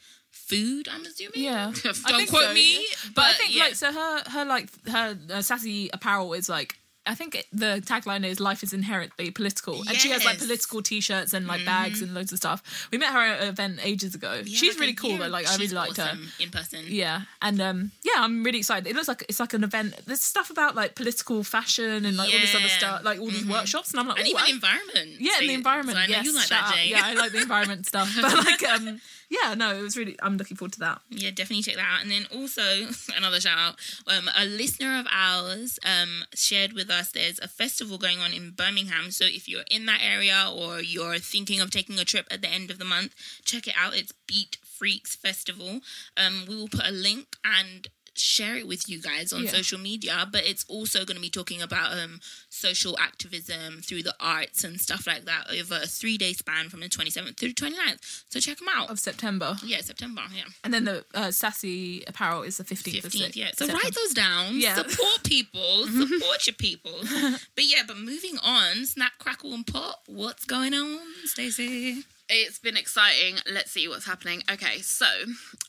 [0.49, 0.89] food.
[0.91, 1.33] I'm assuming.
[1.35, 2.81] Yeah, Don't quote so, me, yeah.
[3.07, 3.63] but, But, I think yeah.
[3.65, 6.75] like so her her like her uh, sassy apparel is like.
[7.07, 10.45] I think the tagline is "Life is inherently political," and she has like Mm-hmm.
[10.47, 12.61] political T-shirts and like bags and loads of stuff.
[12.93, 14.35] We met her at an event ages ago.
[14.45, 15.29] Yeah, She's really cool year- though.
[15.29, 16.19] Like I really she's liked her.
[16.39, 16.85] in person.
[16.87, 18.87] Yeah, and um, yeah, I'm really excited.
[18.87, 19.95] It looks like it's like an event.
[20.05, 22.79] There's stuff about like political fashion and like all this other Mm-hmm.
[22.79, 25.09] stuff, like all these workshops, and I'm like, And "Ooh, even I- environment.
[25.19, 25.97] yeah, and the environment.
[25.97, 26.73] So I know yes, you like that.
[26.75, 26.89] Jay.
[26.91, 28.15] Yeah, I like the environment stuff.
[28.21, 30.17] But like, um, yeah, no, it was really.
[30.23, 31.01] I'm looking forward to that.
[31.11, 32.03] Yeah, definitely check that out.
[32.03, 32.63] And then also
[33.17, 33.77] another shout out.
[34.07, 38.53] Um, a listener of ours um shared with us there's a festival going on in
[38.53, 39.11] Birmingham.
[39.11, 42.49] So if you're in that area or you're thinking of taking a trip at the
[42.49, 43.15] end of the month,
[43.45, 43.95] check it out.
[43.95, 45.81] It's Beatfreeks Festival.
[46.17, 47.87] Um, we will put a link and
[48.19, 49.51] share it with you guys on Yeah.
[49.51, 54.15] social media but it's also going to be talking about um social activism through the
[54.21, 57.55] arts and stuff like that over a three day span from the 27th through the
[57.55, 62.03] 29th so check them out Of September, yeah september yeah and then the uh, sassy
[62.07, 63.03] apparel is the 15th.
[63.03, 63.47] 15th, Sep- yeah.
[63.57, 63.81] So September.
[63.85, 64.57] write those down.
[64.61, 64.75] Yeah.
[64.77, 65.87] Support people.
[65.87, 66.93] Support your people.
[67.55, 70.03] But yeah, but moving on, snap, crackle, and pop.
[70.07, 72.05] What's going on, Stacey?
[72.31, 73.37] It's been exciting.
[73.51, 74.43] Let's see what's happening.
[74.53, 75.07] Okay, so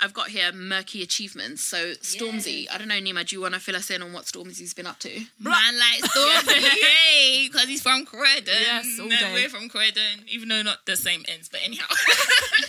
[0.02, 1.64] I've got here Merky achievements.
[1.64, 4.26] So Stormzy, I don't know, Nima, do you want to fill us in on what
[4.26, 5.10] Stormzy's been up to?
[5.40, 8.44] Man like Stormzy, hey, because he's from Croydon.
[8.60, 9.32] Yes, all And day.
[9.34, 11.86] We're from Croydon, even though not the same ends, but anyhow.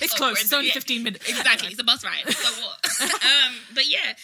[0.02, 0.40] It's close.
[0.40, 1.28] It's only 15 minutes.
[1.28, 2.22] Exactly, it's a bus ride.
[2.32, 3.12] So what?
[3.22, 4.14] um, but yeah,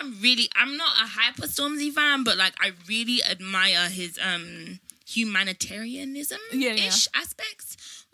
[0.00, 4.78] I'm really, I'm not a hyper Stormzy fan, but like I really admire his um
[5.08, 6.88] humanitarianism Yeah, yeah.
[6.88, 7.65] ish aspects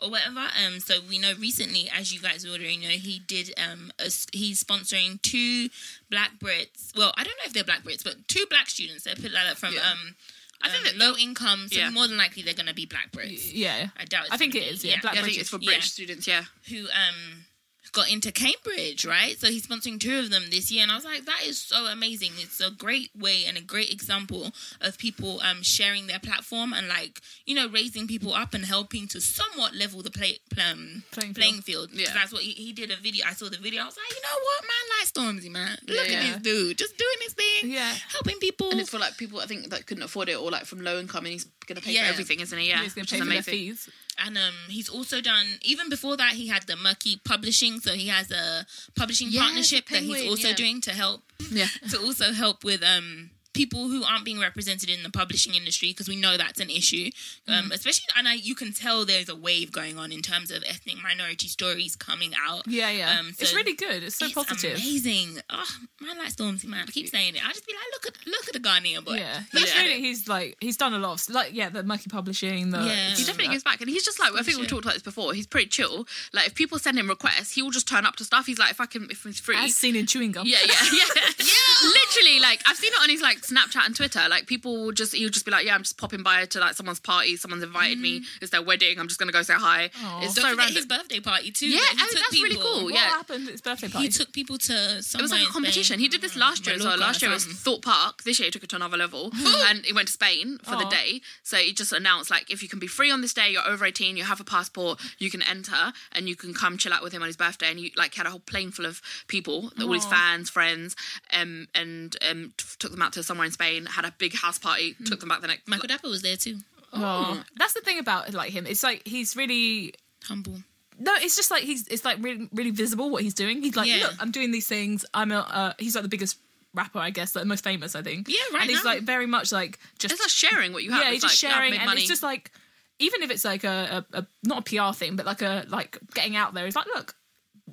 [0.03, 0.41] or whatever.
[0.67, 4.63] Um, so we know recently, as you guys already know, he did um, a, he's
[4.63, 5.69] sponsoring two
[6.11, 6.97] black Brits.
[6.97, 9.05] Well, I don't know if they're black Brits, but two black students.
[9.05, 9.91] They put that from Yeah.
[9.91, 10.17] um.
[10.65, 11.91] I think um, that- low income, so Yeah.
[11.91, 13.51] more than likely they're gonna be black Brits.
[13.53, 13.89] Yeah.
[13.99, 14.27] I doubt.
[14.27, 15.59] It's I think it be- is, yeah, black Yeah, I British- think it's for.
[15.59, 16.45] British students, yeah.
[16.69, 17.47] who um
[17.91, 19.37] got into Cambridge, right?
[19.39, 21.87] So he's sponsoring two of them this year, and I was like, that is so
[21.87, 22.31] amazing.
[22.39, 26.87] It's a great way and a great example of people um sharing their platform and
[26.89, 30.39] like you know raising people up and helping to somewhat level the play,
[30.71, 31.91] um, Playing playing, field.
[31.91, 31.91] field.
[31.91, 32.15] 'Cause Yeah.
[32.15, 33.27] that's what he, he did a video.
[33.27, 33.83] I saw the video.
[33.83, 35.79] I was like, you know what, man, like Stormzy, man.
[35.89, 36.15] Look Yeah.
[36.21, 37.95] at this dude, just doing his thing, Yeah.
[38.13, 38.71] helping people.
[38.71, 40.99] And it's for like people I think that couldn't afford it or like from low
[41.01, 42.07] income and he's gonna pay Yeah.
[42.07, 42.69] for everything, isn't he?
[42.69, 42.83] Yeah.
[42.83, 43.89] He's gonna pay for their fees.
[44.19, 46.33] And um, he's also done even before that.
[46.35, 50.49] He had the Merky Publishing, so he has a publishing Yes, partnership that he's also
[50.49, 50.55] yeah.
[50.55, 51.67] doing to help Yeah.
[51.91, 56.09] to also help with um people who aren't being represented in the publishing industry because
[56.09, 57.11] we know that's an issue
[57.49, 57.73] um Mm.
[57.75, 60.97] especially and I, you can tell there's a wave going on in terms of ethnic
[61.03, 63.19] minority stories coming out Yeah, yeah.
[63.21, 64.03] Um, it's really good.
[64.03, 64.75] It's so it's positive.
[64.79, 65.67] amazing oh
[66.01, 68.47] man like Stormzy man I keep saying it I just be like look at look
[68.49, 71.35] at the Ghanaian boy Yeah, Look he's really he's like he's done a lot of
[71.35, 73.15] like yeah the Merky Publishing the Yeah.
[73.15, 75.35] He definitely gives back, and he's just like I think we've talked about this before.
[75.35, 76.07] He's pretty chill.
[76.33, 78.47] Like if people send him requests, he will just turn up to stuff.
[78.47, 80.47] He's like, if I can, if it's free, as seen in chewing gum.
[80.47, 81.05] Yeah, yeah, yeah,
[81.39, 81.89] yeah.
[81.89, 84.23] Literally, like I've seen it on his like Snapchat and Twitter.
[84.29, 86.75] Like people will just he'll just be like, yeah, I'm just popping by to like
[86.75, 87.37] someone's party.
[87.37, 88.23] Someone's invited me.
[88.41, 88.99] It's their wedding.
[88.99, 89.91] I'm just gonna go say hi.
[90.03, 90.25] Aw.
[90.25, 90.77] It's don't so random.
[90.77, 92.85] his birthday party too Yeah, oh, that's really cool.
[92.85, 93.01] What yeah.
[93.01, 94.07] happened at his birthday party?
[94.07, 95.95] he took people to It was like a competition.
[95.95, 96.01] Spain.
[96.01, 96.99] He did this last year as well.
[96.99, 97.47] Last year was.
[97.63, 98.23] Thorpe Park.
[98.25, 99.31] This year he took it to another level,
[99.69, 101.21] and he went to Spain for the day.
[101.43, 103.85] So he just announced like, if you can be free on this day, you're over
[103.85, 107.13] 18, you have a passport, you can enter, and you can come chill out with
[107.13, 107.71] him on his birthday.
[107.71, 110.97] And he like had a whole plane full of people, all his fans, friends,
[111.33, 113.87] um, and um, took them out to somewhere in Spain.
[113.87, 114.95] Had a big house party.
[115.07, 115.67] Took them back the next.
[115.69, 116.59] Michael Dapaah was there too
[116.95, 118.67] Oh, that's the thing about like him.
[118.67, 120.57] It's like he's really humble
[120.99, 121.13] no.
[121.17, 123.63] It's just like he's it's like really really visible what he's doing.
[123.63, 124.05] He's like, Yeah.
[124.09, 125.05] look, I'm doing these things.
[125.15, 126.37] I'm a uh, he's like the biggest
[126.75, 128.29] rapper, I guess, like most famous, I think.
[128.29, 128.91] Yeah, right And he's now.
[128.93, 131.01] like very much like just It's like sharing what you have.
[131.03, 132.01] yeah, It's he's just like, yeah, I've sharing, made and money.
[132.03, 132.51] it's just like
[132.99, 135.99] even if it's like a, a, a not a PR thing, but like a like
[136.15, 136.67] getting out there.
[136.67, 137.15] It's like look.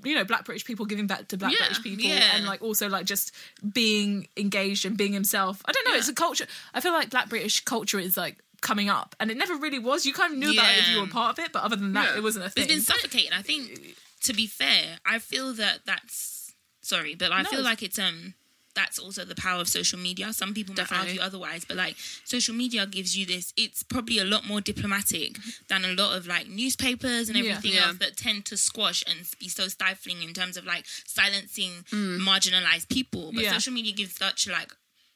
[0.03, 2.35] You know, black British people giving back to black Yeah, British people, yeah.
[2.35, 3.31] and like also like just
[3.73, 5.62] being engaged and being himself.
[5.65, 5.93] I don't know.
[5.93, 5.99] Yeah.
[5.99, 6.45] It's a culture.
[6.73, 10.05] I feel like black British culture is like coming up, and it never really was.
[10.05, 11.93] You kind of knew about it if you were part of it, but other than
[11.93, 12.63] that, it wasn't a thing.
[12.65, 13.31] It's been suffocating.
[13.33, 17.81] I think, to be fair, I feel that that's sorry, but I No, feel like
[17.83, 18.33] it's um
[18.75, 20.32] that's also the power of social media.
[20.34, 21.08] Some people might Definitely.
[21.10, 23.53] argue otherwise, but like social media gives you this.
[23.58, 27.88] It's probably a lot more diplomatic than a lot of like newspapers and everything Yeah.
[27.88, 32.19] else that tend to squash and be so stifling in terms of like silencing Mm.
[32.21, 33.32] marginalized people.
[33.34, 33.53] But Yeah.
[33.53, 34.71] social media gives such like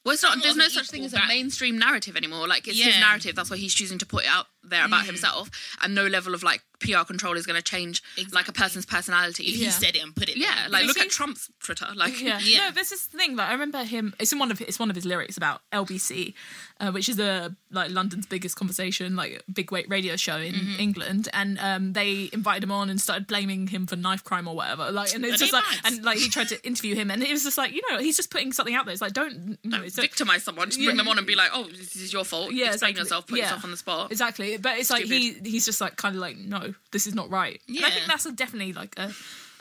[0.05, 0.41] Well, it's not.
[0.43, 2.45] There's no such thing as a back- mainstream narrative anymore.
[2.45, 3.35] Like it's his narrative.
[3.37, 5.49] That's why he's choosing to put it out there about himself,
[5.81, 9.43] and no level of like PR control is going to change like a person's personality.
[9.45, 9.69] If he Yeah.
[9.71, 10.37] said it and put it.
[10.37, 10.69] Yeah, there.
[10.69, 11.87] like Because look at Trump's Twitter.
[11.95, 12.39] Like Yeah.
[12.43, 12.57] Yeah.
[12.65, 14.13] No, there's this thing that I remember him.
[14.19, 16.33] It's in one of it's one of his lyrics about LBC,
[16.79, 20.79] uh, which is a like London's biggest conversation, like big weight radio show in Mm-hmm.
[20.79, 24.55] England, and um, they invited him on and started blaming him for knife crime or
[24.55, 24.91] whatever.
[24.91, 25.79] Like, and it's just like, mad?
[25.93, 28.15] and like he tried to interview him, and it was just like, you know, he's
[28.15, 28.93] just putting something out there.
[28.93, 30.67] It's like, don't, no, it's victimize someone.
[30.69, 32.99] Just bring them on and be like, "Oh, this is your fault." Yeah, Explain exactly.
[33.01, 33.27] yourself.
[33.27, 33.43] Put Yeah.
[33.45, 34.11] yourself on the spot.
[34.11, 37.29] Exactly, but it's like he he's just like kind of like no, this is not
[37.29, 37.59] right.
[37.67, 38.07] And I think Yeah.
[38.07, 39.11] that's a, definitely like a,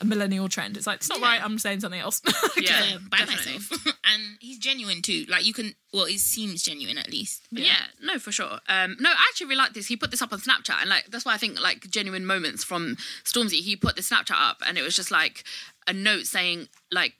[0.00, 0.76] a millennial trend.
[0.76, 1.26] It's like it's not Yeah.
[1.26, 1.44] right.
[1.44, 2.20] I'm saying something else.
[2.56, 3.54] Yeah, Yeah, by definitely.
[3.54, 3.86] myself.
[4.04, 5.24] and he's genuine too.
[5.28, 5.74] Like you can.
[5.92, 7.42] Well, it seems genuine at least.
[7.50, 7.74] Yeah.
[8.02, 8.58] no, for sure.
[8.68, 9.86] Um, no, I actually really like this.
[9.88, 12.64] He put this up on Snapchat, and like that's why I think like genuine moments
[12.64, 13.60] from Stormzy.
[13.60, 15.44] He put the Snapchat up, and it was just like
[15.86, 17.14] a note saying like.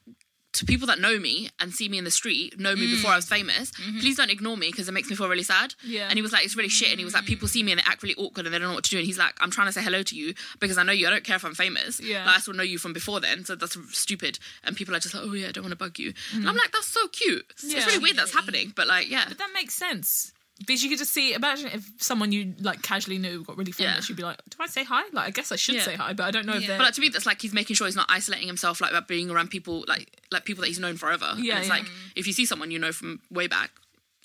[0.54, 2.90] To people that know me and see me in the street, know me mm.
[2.90, 4.00] before I was famous, mm-hmm.
[4.00, 5.74] please don't ignore me because it makes me feel really sad.
[5.82, 6.08] Yeah.
[6.08, 6.90] And he was like, it's really shit.
[6.90, 8.68] And he was like, people see me and they act really awkward and they don't
[8.68, 8.98] know what to do.
[8.98, 11.06] And he's like, I'm trying to say hello to you because I know you.
[11.06, 12.00] I don't care if I'm famous.
[12.00, 12.26] Yeah.
[12.26, 13.46] Like, I still know you from before then.
[13.46, 14.38] So that's stupid.
[14.62, 16.12] And people are just like, oh yeah, I don't want to bug you.
[16.34, 16.58] And I'm mm.
[16.58, 17.46] like, that's so cute.
[17.64, 17.78] Yeah.
[17.78, 18.74] It's really weird that's happening.
[18.76, 19.24] But like, yeah.
[19.28, 20.31] But that makes sense.
[20.66, 24.08] Because you could just see, imagine if someone you like casually knew got really famous,
[24.08, 26.24] you'd be like, "Do I say hi?" Like, I guess I should say hi, but
[26.24, 26.78] I don't know if they're.
[26.78, 29.00] But like to me, that's like he's making sure he's not isolating himself like by
[29.00, 31.34] being around people like like people that he's known forever.
[31.36, 33.70] Yeah, and it's like if you see someone you know from way back,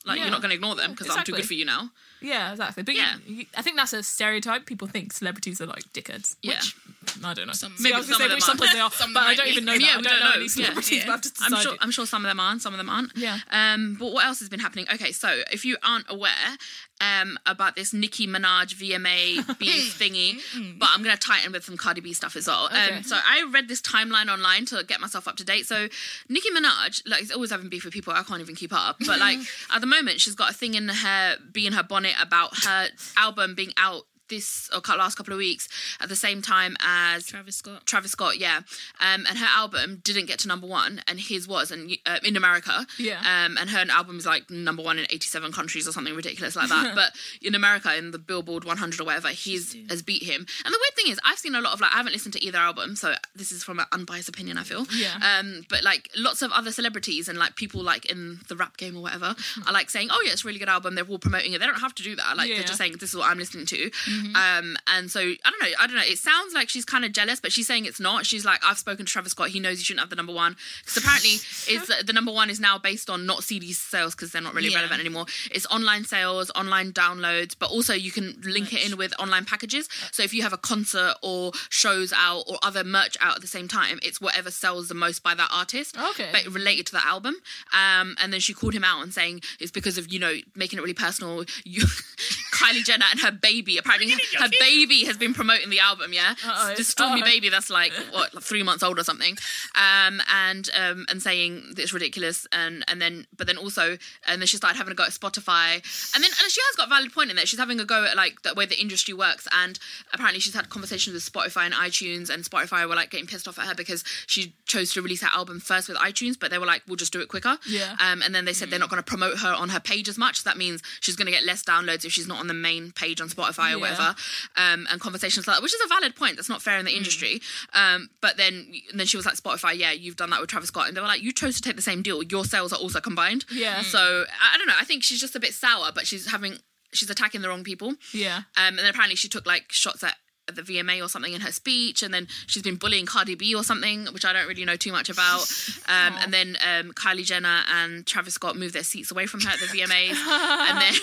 [0.05, 1.91] like you're not going to ignore them because I'm too good for you now.
[2.21, 2.83] Yeah, exactly.
[2.83, 3.15] But Yeah.
[3.27, 4.65] yeah, I think that's a stereotype.
[4.65, 6.35] People think celebrities are like dickheads.
[6.41, 6.55] Yeah.
[6.57, 6.75] Which
[7.23, 7.53] I don't know.
[7.53, 8.41] Some- maybe I was some of say which them are.
[8.41, 9.73] sometimes they are, Some but I don't even know.
[9.73, 9.87] Yeah, that.
[9.87, 10.31] I don't don't know know.
[10.35, 10.47] any Yeah.
[10.49, 10.91] celebrities.
[10.99, 11.05] Yeah.
[11.05, 13.15] But I've just I'm sure I'm sure some of them aren't, some of them aren't.
[13.15, 13.39] Yeah.
[13.51, 14.87] Um, but what else has been happening?
[14.93, 16.57] Okay, so if you aren't aware
[16.99, 20.41] um about this Nicki Minaj VMA beef thingy,
[20.79, 22.65] but I'm gonna tighten with some Cardi B stuff as well.
[22.65, 22.97] Okay.
[22.97, 25.67] Um, so I read this timeline online to get myself up to date.
[25.67, 25.87] So
[26.27, 28.13] Nicki Minaj, like, is always having beef with people.
[28.13, 28.97] I can't even keep up.
[29.05, 29.37] But like
[29.73, 32.87] at the moment, she's got a thing in her be in her bonnet about her
[33.17, 35.67] album being out this or last couple of weeks
[35.99, 37.85] at the same time as Travis Scott.
[37.85, 38.57] Travis Scott, yeah,
[38.99, 42.35] um, and her album didn't get to number one, and his was, and uh, in
[42.35, 43.19] America, Yeah.
[43.19, 46.69] um, and her album is like number one in eighty-seven countries or something ridiculous like
[46.69, 46.95] that.
[46.95, 47.11] but
[47.41, 50.45] in America, in the Billboard 100 or whatever, he's has beat him.
[50.65, 52.43] And the weird thing is, I've seen a lot of like I haven't listened to
[52.43, 54.57] either album, so this is from an unbiased opinion.
[54.57, 55.13] I feel, Yeah.
[55.39, 58.97] Um, but like lots of other celebrities and like people like in the rap game
[58.97, 59.35] or whatever
[59.65, 60.95] are like saying, oh yeah, it's a really good album.
[60.95, 61.59] They're all promoting it.
[61.59, 62.37] They don't have to do that.
[62.37, 62.55] Like Yeah.
[62.55, 63.91] they're just saying this is what I'm listening to.
[64.35, 65.67] Um, and so I don't know.
[65.79, 66.01] I don't know.
[66.05, 68.25] It sounds like she's kind of jealous, but she's saying it's not.
[68.25, 69.49] She's like, I've spoken to Travis Scott.
[69.49, 71.29] He knows you shouldn't have the number one because apparently
[71.69, 74.69] is the number one is now based on not CD sales because they're not really
[74.69, 74.77] Yeah.
[74.77, 75.25] relevant anymore.
[75.51, 79.89] It's online sales, online downloads, but also you can link it in with online packages.
[80.11, 83.47] So if you have a concert or shows out or other merch out at the
[83.47, 85.97] same time, it's whatever sells the most by that artist.
[85.97, 86.29] Okay.
[86.31, 87.35] But related to that album.
[87.73, 90.79] Um, and then she called him out and saying it's because of you know making
[90.79, 91.43] it really personal.
[91.63, 91.81] You,
[92.53, 94.06] Kylie Jenner and her baby apparently
[94.39, 96.13] her baby has been promoting the album.
[96.13, 96.75] Yeah, Uh-oh.
[96.75, 99.37] the Stormi baby that's like what like three months old or something.
[99.75, 102.47] Um, and um, and saying it's ridiculous.
[102.51, 105.75] And and then but then also and then she started having a go at Spotify.
[106.15, 108.05] And then and she has got a valid point in that she's having a go
[108.05, 109.47] at like the way the industry works.
[109.51, 109.79] And
[110.13, 113.59] apparently she's had conversations with Spotify and iTunes, and Spotify were like getting pissed off
[113.59, 116.65] at her because she chose to release her album first with iTunes, but they were
[116.65, 117.57] like, we'll just do it quicker.
[117.67, 117.95] Yeah.
[117.99, 120.17] Um, and then they said they're not going to promote her on her page as
[120.17, 120.41] much.
[120.41, 122.91] So that means she's going to get less downloads if she's not on the main
[122.91, 123.91] page on Spotify or Yeah.
[123.97, 124.15] Whatever.
[124.55, 126.35] Um, and conversations like that, which is a valid point.
[126.35, 127.41] That's not fair in the industry.
[127.73, 130.69] Um, but then and then she was like, Spotify, yeah, you've done that with Travis
[130.69, 132.23] Scott, and they were like, you chose to take the same deal.
[132.23, 133.45] Your sales are also combined.
[133.51, 133.81] Yeah.
[133.81, 134.73] So I, I don't know.
[134.79, 136.57] I think she's just a bit sour, but she's having
[136.93, 137.95] she's attacking the wrong people.
[138.13, 138.37] Yeah.
[138.55, 140.15] Um, and then apparently she took like shots at,
[140.47, 143.53] at the VMA or something in her speech, and then she's been bullying Cardi B
[143.55, 145.45] or something, which I don't really know too much about.
[145.87, 149.49] Um, and then um, Kylie Jenner and Travis Scott moved their seats away from her
[149.49, 150.93] at the VMAs, and then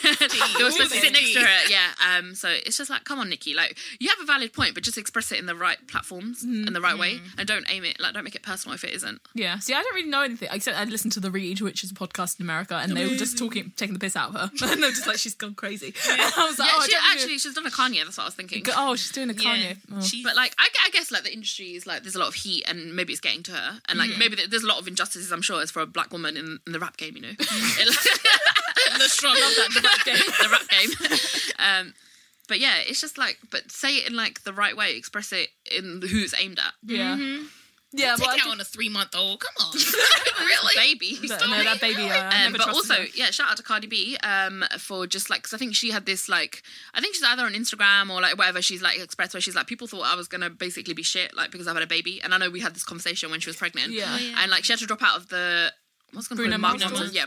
[0.57, 1.71] they were supposed to sit next to her.
[1.71, 1.89] Yeah.
[2.07, 4.83] Um, so it's just like, come on, Nicki, like you have a valid point, but
[4.83, 7.99] just express it in the right platforms in the right way, and don't aim it
[7.99, 9.21] like don't make it personal if it isn't.
[9.35, 9.59] Yeah.
[9.59, 11.95] See, I don't really know anything except I'd listened to the Read, which is a
[11.95, 14.83] podcast in America, and they were just talking, taking the piss out of her, and
[14.83, 17.39] they were just like, "She's gone crazy." And I was like, Yeah, "Oh, she actually
[17.39, 18.05] she's done a Kanye.
[18.05, 18.65] That's what I was thinking.
[18.77, 19.77] Oh, she's doing a Kanye.
[19.93, 20.01] Oh.
[20.23, 22.65] But like, I, I guess like the industry is like there's a lot of heat,
[22.69, 25.33] and maybe it's getting to her, and like maybe there's a lot of injustices.
[25.33, 29.09] I'm sure as for a black woman in, in the rap game, you know, the
[29.09, 29.71] strong love that.
[29.75, 31.19] the rap game, the rap game.
[31.59, 31.95] Um,
[32.49, 35.49] but yeah, it's just like, but say it in like the right way, express it
[35.71, 36.75] in who it's aimed at.
[36.83, 37.39] yeah.
[37.97, 38.17] Yeah.
[38.17, 39.41] Take well, out on a three month old.
[39.41, 39.73] Come on.
[40.41, 41.19] really, baby.
[41.29, 42.11] But, no, that baby.
[42.11, 43.07] Uh, Um, but also, her.
[43.15, 46.07] yeah, shout out to Cardi B um, for just like, because I think she had
[46.07, 49.41] this like, I think she's either on Instagram or like whatever she's like expressed where
[49.41, 51.87] she's like, people thought I was gonna basically be shit like because I've had a
[51.87, 54.17] baby, and I know we had this conversation when she was pregnant, Yeah.
[54.19, 54.39] Yeah.
[54.43, 55.73] and like she had to drop out of the
[56.13, 57.27] what's it Bruno Mars yeah,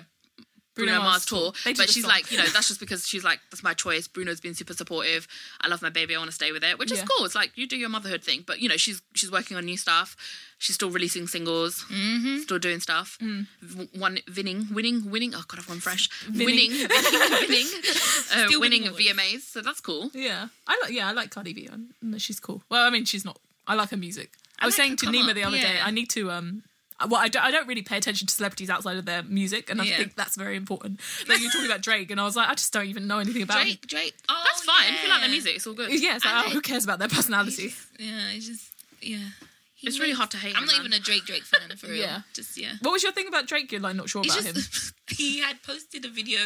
[0.78, 1.40] Bruno, Bruno Mars tour.
[1.40, 1.54] tour.
[1.66, 2.12] They did But she's song.
[2.12, 4.08] like, you know, that's just because she's like, that's my choice.
[4.08, 5.28] Bruno's been super supportive.
[5.62, 6.16] I love my baby.
[6.16, 7.26] I want to stay with it, which is cool.
[7.26, 9.76] It's like you do your motherhood thing, but you know, she's she's working on new
[9.78, 10.16] stuff.
[10.60, 12.38] She's still releasing singles, Mm-hmm.
[12.40, 13.18] still doing stuff.
[13.22, 13.46] Mm.
[14.00, 15.34] One winning, winning, winning.
[15.36, 16.10] Oh god, I've gone fresh.
[16.28, 16.72] Winning.
[16.72, 16.88] Winning,
[18.36, 18.84] uh, winning winning.
[18.94, 19.42] VMAs.
[19.42, 20.10] So that's cool.
[20.14, 20.92] Yeah, I like.
[20.94, 21.70] Yeah, I like Cardi B.
[21.72, 22.64] I she's cool.
[22.70, 23.38] Well, I mean, she's not.
[23.68, 24.32] I like her music.
[24.60, 25.78] I, was like saying to Nima the other day.
[25.84, 26.32] I need to.
[26.32, 26.64] um
[27.08, 29.80] well, I don't, I don't really pay attention to celebrities outside of their music, and
[29.80, 29.98] I Yeah.
[29.98, 31.00] think that's very important.
[31.28, 33.20] Like you were talking about Drake, and I was like, I just don't even know
[33.20, 33.66] anything about him.
[33.66, 34.16] Drake, Drake.
[34.30, 34.94] Oh, That's fine.
[34.94, 35.34] If you like their yeah.
[35.34, 35.90] music, it's all good.
[35.92, 37.74] Yeah, it's like, oh, like- who cares about their personality?
[38.00, 39.18] Yeah, it's just yeah.
[39.80, 40.86] He It's really hard to hate I'm him, not man.
[40.88, 41.98] even a Drake Drake fan for real.
[41.98, 42.22] Yeah.
[42.34, 42.74] Just yeah.
[42.82, 43.72] What was your thing about Drake?
[43.72, 44.64] You're like not sure It's about him.
[45.08, 46.40] he had posted a video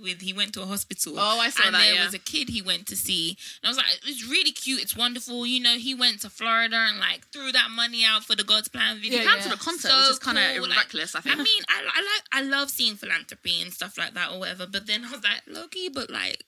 [0.00, 1.14] with he went to a hospital.
[1.18, 2.04] Oh, I saw and that, there yeah.
[2.04, 4.80] was a kid he went to see, and I was like, it's really cute.
[4.80, 5.44] It's wonderful.
[5.44, 8.68] You know, he went to Florida and like threw that money out for the God's
[8.68, 9.18] Plan video.
[9.18, 10.68] Yeah, He cancelled a concert, which is kind of cool.
[10.68, 11.16] Like, reckless.
[11.16, 11.34] I think.
[11.34, 14.68] I mean, I, I like I love seeing philanthropy and stuff like that or whatever.
[14.70, 16.44] But then I was like, Loki, but like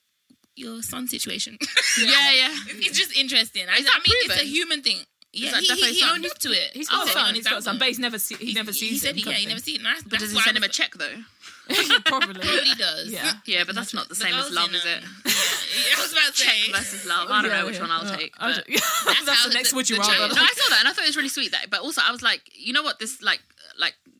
[0.55, 1.57] your son situation.
[2.01, 2.55] yeah, yeah.
[2.67, 3.63] it's just interesting.
[3.69, 4.99] I, Is that I mean, it's a human thing.
[5.31, 6.71] Yeah, that he, definitely he, he owned up to it.
[6.73, 7.27] He's oh, He got a said it son.
[7.29, 9.17] on He's got a son, but he's never see, he never sees He said, him.
[9.17, 9.83] he, yeah, he never seen it.
[9.83, 10.01] Nice.
[10.03, 11.05] But does he send him a check though?
[12.05, 12.33] Probably.
[12.41, 13.11] Probably does.
[13.11, 13.33] Yeah.
[13.45, 15.03] Yeah, but that's not the The same as love, is it?
[15.03, 16.71] Yeah, I was about to say.
[16.71, 17.29] Versus love.
[17.29, 17.81] I don't Yeah, know which yeah.
[17.81, 18.33] one I'll take.
[18.39, 20.33] I but- don't- That's, how the the- next would you the rather.
[20.33, 21.51] No, I saw that and I thought it was really sweet.
[21.51, 22.97] That, but also I was like, you know what?
[22.97, 23.39] This like, like,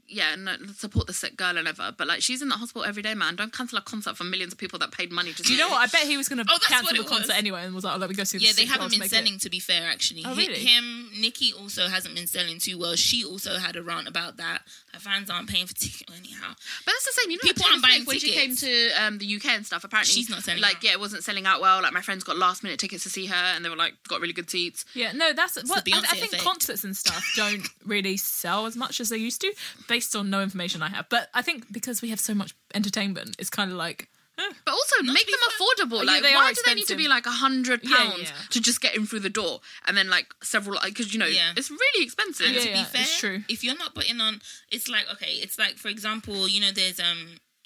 [0.10, 1.94] yeah, no, support the sick girl and ever.
[1.96, 3.36] But like, she's in the hospital every day, man.
[3.36, 5.44] Don't cancel a concert for millions of people that paid money to.
[5.44, 5.78] Do you know what?
[5.78, 7.38] I bet he was going to Oh, cancel the concert was.
[7.38, 9.10] anyway and was like, oh, let me go see the Yeah, they haven't been it.
[9.12, 9.38] selling.
[9.40, 10.56] To be fair, actually, Oh, really?
[10.56, 12.96] him, Nicki also hasn't been selling too well.
[12.96, 14.64] She also had a rant about that.
[14.94, 16.48] Her fans aren't paying for tickets anyhow.
[16.86, 17.32] But that's the same.
[17.32, 19.84] You know, People aren't buying when she came to um, the UK and stuff.
[19.84, 20.84] Apparently, She's not selling Like, out.
[20.84, 21.82] yeah, it wasn't selling out well.
[21.82, 24.20] Like, my friends got last minute tickets to see her, and they were like, got
[24.22, 24.86] really good seats.
[24.96, 26.26] Yeah, no, that's what the I, I think.
[26.34, 26.44] effect.
[26.44, 29.54] Concerts and stuff don't really sell as much as they used to,
[30.00, 31.06] based on no information I have.
[31.10, 34.08] But I think because we have so much entertainment, it's kind of like
[34.38, 36.00] eh, But also make be them affordable.
[36.06, 36.98] Yeah, Like, they why are do they need to expensive.
[36.98, 38.36] be like a hundred Yeah, pounds yeah.
[38.52, 40.80] to just get in through the door, and then like several?
[40.84, 41.52] Because you know, Yeah.
[41.58, 42.46] it's really expensive.
[42.48, 43.44] And Yeah, to yeah, be fair, it's true.
[43.50, 47.00] if you're not putting on, it's like okay, it's like for example, you know, there's
[47.00, 47.22] um,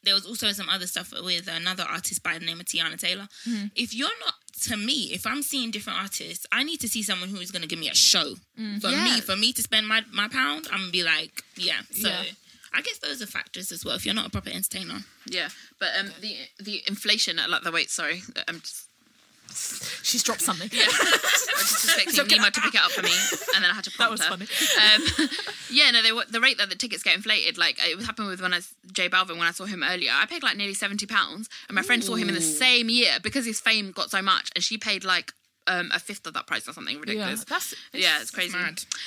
[0.05, 3.27] there was also some other stuff with another artist by the name of Teyana Taylor.
[3.47, 3.67] Mm-hmm.
[3.75, 4.33] If you're not,
[4.69, 7.61] to me, if I'm seeing different artists, I need to see someone who is going
[7.63, 8.35] to give me a show.
[8.59, 8.81] Mm.
[8.81, 9.03] For Yeah.
[9.05, 11.81] me, for me to spend my my pound, I'm gonna be like, yeah.
[11.91, 12.09] So.
[12.09, 12.23] Yeah.
[12.75, 13.95] I guess those are factors as well.
[13.95, 15.49] If you're not a proper entertainer, Yeah,
[15.79, 18.87] but um, the the inflation, uh, like the wait, sorry, I'm just,
[20.01, 20.69] she's dropped something.
[20.71, 20.83] Yeah.
[20.89, 23.11] I was just expecting Nima to pick it up for me,
[23.55, 24.29] and then I had to That prompt was her.
[24.29, 24.47] funny.
[25.27, 25.29] Um,
[25.71, 28.41] yeah, no, they the rate that the tickets get inflated, like it was happened with
[28.41, 30.11] when I J Balvin when I saw him earlier.
[30.13, 33.13] I paid like nearly seventy pounds, and my friend saw him in the same year
[33.21, 35.33] because his fame got so much, and she paid like
[35.67, 37.39] um, a fifth of that price or something ridiculous.
[37.39, 38.57] Yeah, that's Yeah, it's crazy.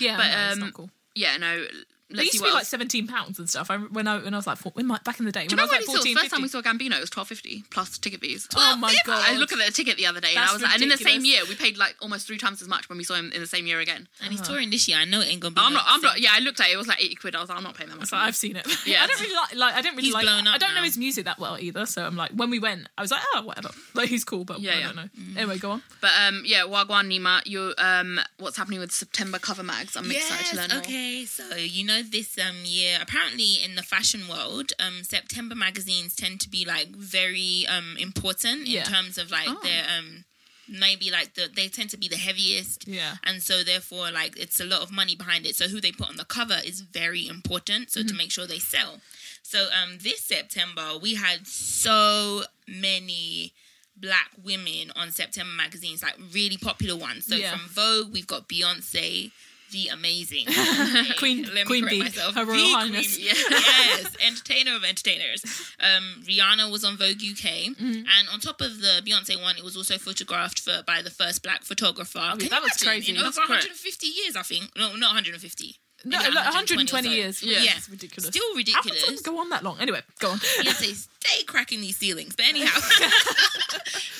[0.00, 0.90] yeah, But, um, not cool.
[1.14, 1.66] Yeah, no.
[2.08, 3.68] They Let's used see to what be like seventeen pounds and stuff.
[3.70, 5.56] I when I when I was like four, when my, back in the day Do
[5.56, 6.62] when you I remember was when like he saw, 14, the first time we saw
[6.62, 6.96] Gambino?
[6.96, 8.46] It was twelve fifty plus ticket fees.
[8.56, 9.24] Oh my god!
[9.26, 10.96] I looked at the ticket the other day, and I was like, and in the
[10.98, 13.40] same year, we paid like almost three times as much when we saw him in
[13.40, 14.06] the same year again.
[14.22, 14.98] and he's touring this year.
[14.98, 15.60] I know it ain't gonna be.
[15.60, 15.84] I'm not.
[15.86, 16.20] I'm not.
[16.20, 16.74] Yeah, I looked at it.
[16.74, 17.34] It was like eighty quid.
[17.34, 18.08] I was like, I'm not paying that much.
[18.08, 18.66] So I've seen it.
[18.86, 19.02] Yeah.
[19.02, 19.54] I don't really like.
[19.56, 20.22] Like I don't really He's like.
[20.24, 21.86] blown up I don't know his music that well either.
[21.86, 23.70] So I'm like, when we went, I was like, oh, whatever.
[23.94, 24.86] Like he's cool, but Yeah, I yeah.
[24.86, 25.08] don't know.
[25.36, 25.82] Anyway, go on.
[26.00, 29.96] But um, yeah, Wagwan Nima, you um, what's happening with September cover mags?
[29.96, 31.24] I'm excited to learn okay.
[31.24, 36.40] So you know this um year, apparently in the fashion world, um September magazines tend
[36.40, 38.84] to be like very um important in Yeah.
[38.84, 39.60] terms of like Oh.
[39.62, 40.24] their um
[40.68, 42.88] maybe like the they tend to be the heaviest.
[42.88, 43.16] Yeah.
[43.22, 45.54] And so therefore like it's a lot of money behind it.
[45.56, 47.90] So who they put on the cover is very important.
[47.92, 48.16] So to Mm-hmm.
[48.16, 49.00] make sure they sell.
[49.42, 53.52] So um this September we had so many
[53.98, 57.26] black women on September magazines, like really popular ones.
[57.26, 57.52] So Yeah.
[57.56, 59.30] from Vogue, we've got Beyonce,
[59.70, 60.46] the amazing
[61.18, 62.34] Queen- Let me Queen Bee, myself.
[62.34, 63.14] Her Royal The Highness.
[63.16, 65.44] Queen yes, entertainer of entertainers.
[65.80, 67.84] Um, Rihanna was on Vogue UK, Mm-hmm.
[67.84, 71.42] and on top of the Beyonce one, it was also photographed for, by the first
[71.42, 72.34] black photographer.
[72.38, 73.12] Can that was crazy.
[73.12, 73.48] In over great.
[73.48, 74.70] 150 years, I think.
[74.76, 75.76] No, not 150.
[76.06, 77.14] No, like 120 or 120 so.
[77.14, 77.42] years.
[77.42, 77.58] Yeah.
[77.62, 77.72] Yeah.
[77.76, 78.28] It's ridiculous.
[78.28, 79.04] Still ridiculous.
[79.04, 79.80] something go on that long?
[79.80, 80.38] Anyway, go on.
[80.62, 82.36] Beyonce stay cracking these ceilings.
[82.36, 82.78] But anyhow,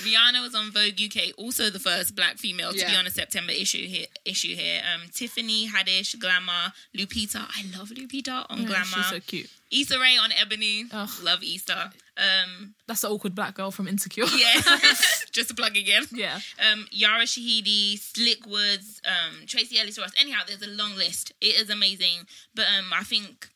[0.03, 3.53] Rihanna was on Vogue UK, also the first black female to be on a September
[3.53, 4.07] issue here.
[4.25, 4.83] Issue here.
[4.93, 7.47] Um, Tiffany Haddish, Glamour, Lupita.
[7.49, 8.85] I love Lupita on Yeah, Glamour.
[8.85, 9.51] she's so cute.
[9.71, 10.87] Issa Rae on Ebony.
[10.93, 11.11] Ugh.
[11.23, 11.91] Love Easter.
[12.19, 14.25] Um, That's the awkward black girl from Insecure.
[14.37, 14.61] yeah,
[15.33, 16.05] just to plug again.
[16.13, 16.41] yeah.
[16.73, 20.13] Um, Yara Shahidi, Slick Woods, um, Tracee Ellis Ross.
[20.19, 21.33] Anyhow, there's a long list.
[21.41, 22.27] It is amazing.
[22.55, 23.49] But um, I think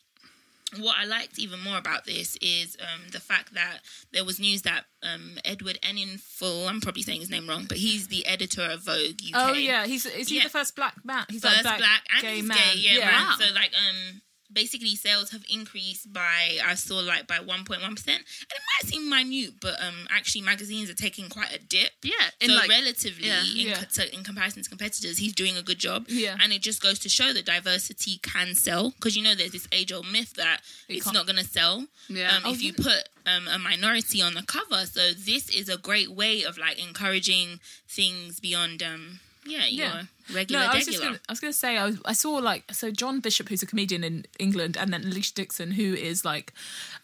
[0.78, 3.78] what I liked even more about this is um, the fact that
[4.12, 8.08] there was news that um, Edward Enninful, I'm probably saying his name wrong, but he's
[8.08, 9.34] the editor of Vogue UK.
[9.34, 10.44] Oh yeah, he's is he Yeah.
[10.44, 11.24] the first black man?
[11.28, 12.56] He's First like black, and gay he's man.
[12.74, 13.10] gay, yeah.
[13.10, 13.36] Wow.
[13.38, 14.20] So like, um,
[14.52, 19.08] basically sales have increased by I saw like by 1.1 percent, and it might seem
[19.08, 21.90] minute, but um actually magazines are taking quite a dip.
[22.02, 23.40] Yeah, in so like relatively, yeah.
[23.42, 23.74] in, Yeah.
[23.76, 26.06] co- to, in comparison to competitors, he's doing a good job.
[26.08, 26.36] Yeah.
[26.40, 29.68] and it just goes to show that diversity can sell because you know there's this
[29.72, 31.86] age old myth that it's can't- not going to sell.
[32.08, 32.36] Yeah.
[32.36, 35.76] um, Oh, if you put um, a minority on the cover, so this is a
[35.76, 40.02] great way of like encouraging things beyond um yeah Yeah.
[40.34, 42.64] regular No, I was just gonna, I was gonna say I, was, I saw like
[42.72, 46.52] so John Bishop, who's a comedian in England, and then Alesha Dixon, who is like,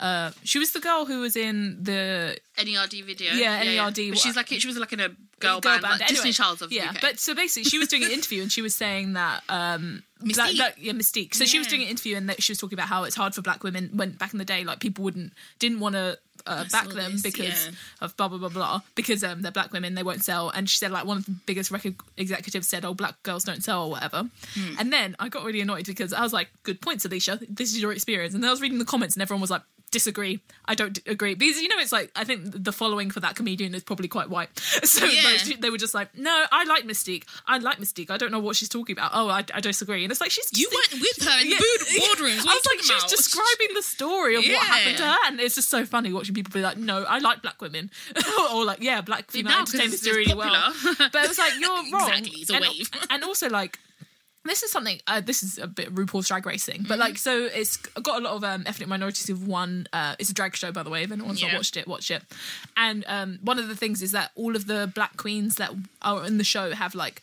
[0.01, 3.33] uh, she was the girl who was in the NERD video.
[3.33, 4.11] Yeah, NERD.
[4.11, 5.11] But she's like she was like in a
[5.41, 6.91] girl, band, like Anyway, Disney Childs of yeah.
[6.91, 7.01] UK.
[7.01, 10.59] But so basically, she was doing an interview and she was saying that um, Mis-Teeq.
[10.59, 11.35] that- yeah, Mis-Teeq.
[11.35, 13.35] So she was doing an interview and that she was talking about how it's hard
[13.35, 16.65] for black women when back in the day, like people wouldn't didn't want to uh,
[16.71, 17.73] back them this, because yeah.
[18.01, 20.51] of blah blah blah blah because um, they're black women they won't sell.
[20.51, 23.63] And she said like one of the biggest record executives said, "Oh, black girls don't
[23.63, 24.25] sell or whatever."
[24.55, 24.75] Hmm.
[24.79, 27.45] And then I got really annoyed because I was like, "Good points, Alesha.
[27.49, 29.63] This is your experience." And then I was reading the comments and everyone was like.
[29.97, 30.41] Disagree.
[30.67, 33.75] I don't agree because you know it's like I think the following for that comedian
[33.75, 34.51] is probably quite white.
[34.85, 35.23] So Yeah.
[35.25, 37.25] like, they were just like, "No, I like Mis-Teeq.
[37.47, 38.11] I like Mis-Teeq.
[38.11, 39.13] I don't know what she's talking about.
[39.15, 41.57] Oh, I, I disagree." And it's like she's You went with her in Yeah.
[41.57, 42.45] the board- boardrooms.
[42.45, 43.17] What I was like, you she was talking about?
[43.17, 44.59] describing the story of Yeah.
[44.59, 47.19] what happened to her, and it's just so funny watching people be like, "No, I
[47.21, 47.91] like black women,"
[48.53, 50.75] or like, "Yeah, black female now 'cause entertainment's it's doing really well."
[51.13, 52.09] But it was like you're wrong.
[52.11, 52.91] Exactly, it's a and, wave.
[53.11, 53.79] and also like.
[54.47, 55.01] This is something.
[55.07, 56.89] Uh, this is a bit RuPaul's Drag Racing, Mm-hmm.
[56.89, 59.87] but like, so it's got a lot of um, ethnic minorities who've won.
[59.93, 61.03] Uh, it's a drag show, by the way.
[61.03, 62.23] If anyone's not watched it, watch it.
[62.77, 65.73] And um, one of the things is that all of the black queens that
[66.03, 67.23] are in the show have like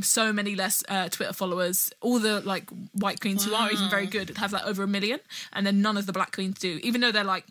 [0.00, 1.92] so many less uh, Twitter followers.
[2.00, 5.20] All the like white queens who are even very good have like over a million,
[5.52, 6.80] and then none of the black queens do.
[6.82, 7.44] Even though they're like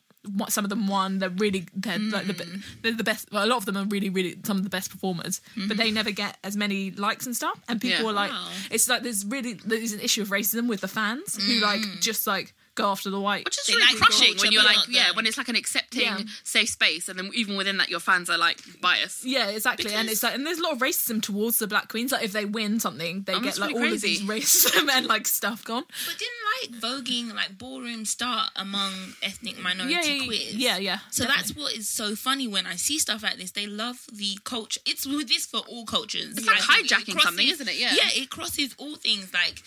[0.49, 2.63] some of them won, they're really they're like the, mm.
[2.81, 3.29] they're the best.
[3.31, 5.85] Well, a lot of them are really really some of the best performers, but they
[5.87, 5.95] mm-hmm.
[5.95, 7.59] never get as many likes and stuff.
[7.67, 8.09] And people Yeah.
[8.09, 8.49] are like, Wow.
[8.71, 12.01] it's like there's really there's an issue of racism with the fans who like mm.
[12.01, 13.45] just like go after the white.
[13.45, 16.19] Which is really like crushing when you're like, yeah, when it's like an accepting, Yeah.
[16.43, 19.23] safe space, and then even within that, your fans are like biased.
[19.25, 19.93] Yeah, exactly.
[19.93, 22.11] and it's like, and there's a lot of racism towards the black queens.
[22.11, 25.05] Like, if they win something, they Oh, get like really all of these racism and
[25.07, 25.83] like stuff gone.
[26.07, 30.55] But didn't like voguing like ballroom start among ethnic minority Yeah, yeah, queers?
[30.55, 30.99] yeah, yeah.
[31.11, 31.35] So definitely.
[31.35, 33.51] that's what is so funny when I see stuff like this.
[33.51, 34.79] They love the culture.
[34.85, 36.37] It's with this for all cultures.
[36.37, 37.75] It's like it hijacking crosses- something, isn't it?
[37.77, 37.93] Yeah.
[37.95, 39.33] Yeah, it crosses all things.
[39.33, 39.61] Like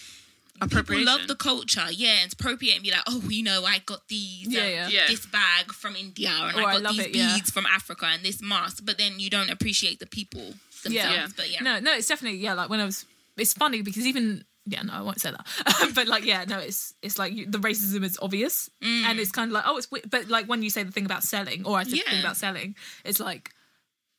[0.61, 1.87] people love the culture.
[1.91, 4.89] Yeah, and appropriate and be like, oh, you know, I got these, Yeah, um, yeah.
[4.89, 5.07] Yeah.
[5.09, 7.35] this bag from India, and Oh, I I got love these it, yeah.
[7.35, 8.85] beads from Africa, and this mask.
[8.85, 10.93] But then you don't appreciate the people themselves.
[10.93, 11.27] Yeah.
[11.37, 12.55] But yeah, No, no, it's definitely yeah.
[12.55, 13.05] Like when I was,
[13.37, 15.91] it's funny because even yeah, no, I won't say that.
[15.95, 19.51] but like yeah, no, it's it's like you, the racism is obvious, and it's kind
[19.51, 20.09] of like oh, it's weird.
[20.11, 22.37] but like when you say the thing about selling, or I said the thing about
[22.37, 23.51] selling, it's like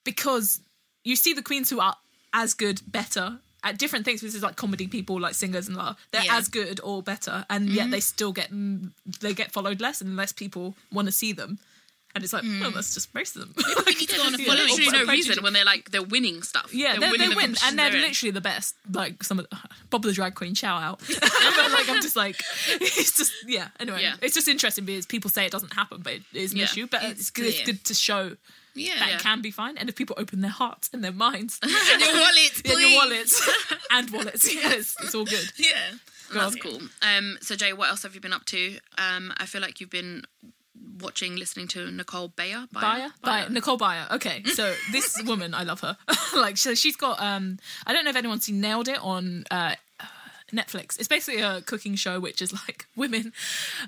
[0.04, 0.60] because
[1.06, 1.96] you see the queens who are
[2.34, 3.40] as good, better.
[3.64, 5.96] At different things, this is like comedy people, like singers and that.
[6.12, 6.38] They're Yeah.
[6.38, 8.92] as good or better, and yet they still get mm,
[9.22, 11.60] they get followed less, and less people want to see them.
[12.16, 13.58] And it's like, oh, that's just racism.
[13.88, 14.58] you need to go on a For follow.
[14.66, 16.72] literally no reason when they're like they're winning stuff.
[16.72, 18.76] Yeah, they're they, winning they win, competition and they're they're literally the best.
[18.92, 19.58] Like some of the,
[19.90, 21.00] Bob the drag queen, shout out.
[21.10, 22.40] but like I'm just like,
[22.70, 23.70] it's just yeah.
[23.80, 24.16] Anyway, Yeah.
[24.22, 26.66] it's just interesting because people say it doesn't happen, but it is an Yeah.
[26.66, 26.86] issue.
[26.86, 28.36] But It's it's, it's good to show
[28.76, 29.18] Yeah, that yeah.
[29.20, 32.62] can be fine, and if people open their hearts and their minds, and your wallets,
[32.66, 33.50] and your wallets
[33.92, 35.52] and wallets, yes, it's all good.
[35.58, 35.92] Yeah.
[36.34, 36.80] That's cool.
[37.04, 38.78] Um, so Jay, what else have you been up to?
[38.98, 40.24] Um, I feel like you've been
[41.00, 42.68] watching, listening to Nicole Byer.
[42.72, 44.10] Byer, Byer, Nicole Byer.
[44.12, 45.96] Okay, so this woman, I love her.
[46.36, 47.22] like, so she's got.
[47.22, 49.76] um I don't know if anyone's seen Nailed It on uh,
[50.54, 50.98] Netflix.
[51.00, 53.34] It's basically a cooking show, which is like women,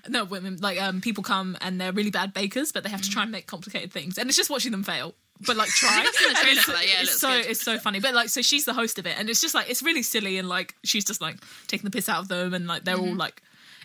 [0.10, 3.10] no women, like um people come and they're really bad bakers, but they have to
[3.10, 5.14] try and make complicated things, and it's just watching them fail.
[5.46, 5.90] But like try.
[6.08, 7.46] I've seen the And trailer it's, that, yeah, it's so good.
[7.52, 8.00] it's so funny.
[8.00, 10.38] But like, so she's the host of it, and it's just like it's really silly,
[10.38, 11.38] and like she's just like
[11.68, 13.10] taking the piss out of them, and like they're Mm-hmm.
[13.10, 13.42] all like.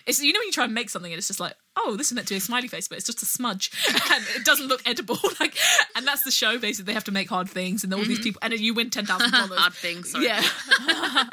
[0.06, 2.08] It's you know when you try and make something and it's just like oh this
[2.08, 3.70] is meant to be a smiley face but it's just a smudge
[4.12, 5.56] and it doesn't look edible like
[5.96, 8.38] and that's the show basically they have to make hard things and all these people
[8.42, 9.58] and you win ten thousand dollars Mm-hmm.
[9.60, 10.04] Hard thing.
[10.04, 10.24] Sorry.
[10.26, 10.40] yeah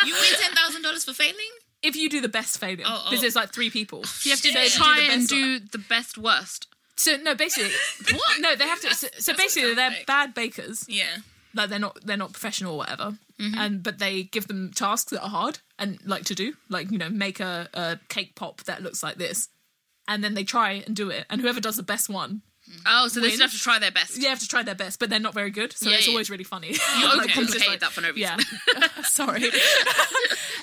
[0.06, 1.36] You win ten thousand dollars for failing.
[1.84, 3.10] if you do the best failure Oh, oh.
[3.10, 4.66] because there's like three people You have to Yeah.
[4.70, 6.68] try Do and do the best worst.
[6.96, 7.72] so no basically
[8.14, 10.06] what no they have to so, so basically they're like.
[10.06, 11.18] bad bakers Yeah.
[11.54, 13.60] like they're not they're not professional or whatever Mm-hmm.
[13.60, 16.98] and but they give them tasks that are hard and like to do like you
[16.98, 19.50] know make a, a cake pop that looks like this
[20.08, 22.42] and then they try and do it and whoever does the best one
[22.86, 23.32] Oh, so they Win.
[23.36, 24.18] still have to try their best.
[24.18, 26.12] you have to try their best but they're not very good so Yeah, it's yeah.
[26.14, 26.74] always really funny You
[27.18, 28.40] Like, it's just overcomplicated like- that for no reason.
[28.40, 29.50] yeah sorry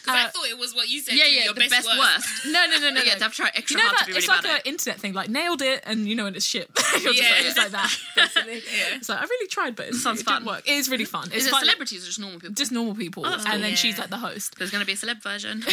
[0.07, 1.15] I Uh, thought it was what you said.
[1.15, 2.29] Yeah, yeah, your the best, worst.
[2.47, 3.03] no, no, no, no.
[3.03, 4.43] Yeah, to have to try extra You know hard that to be really it's like
[4.43, 4.69] bad an at it.
[4.69, 6.69] internet thing, like nailed it, and you know, and it's shit.
[7.03, 7.31] You're just Yeah.
[7.31, 7.99] like, it's like that.
[8.15, 8.63] Basically.
[8.97, 10.43] It's like I really tried, but it, Sounds it fun.
[10.43, 10.69] didn't work.
[10.69, 11.29] It is really fun.
[11.29, 12.55] It's Is it fun- celebrities or just normal people?
[12.55, 13.77] just normal people, and then cool.
[13.77, 14.01] she's Yeah.
[14.03, 14.57] like the host.
[14.59, 15.65] There's going to be a celeb version.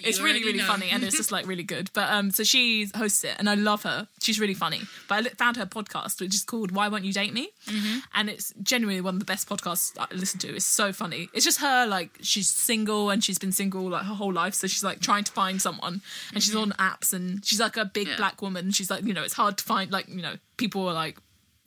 [0.00, 1.90] It's really, really funny, and it's just like really good.
[1.92, 4.08] But um, so she hosts it, and I love her.
[4.20, 4.80] She's really funny.
[5.08, 7.98] But I li- found her podcast, which is called "Why Won't You Date Me," Mm-hmm.
[8.14, 10.54] and it's genuinely one of the best podcasts I listen to.
[10.56, 11.28] It's so funny.
[11.32, 14.66] It's just her like she's single and she's been single like her whole life, so
[14.66, 16.00] she's like trying to find someone,
[16.32, 18.16] and she's on apps, and she's like a big Yeah.
[18.16, 18.70] black woman.
[18.70, 21.18] She's like you know it's hard to find like you know people are like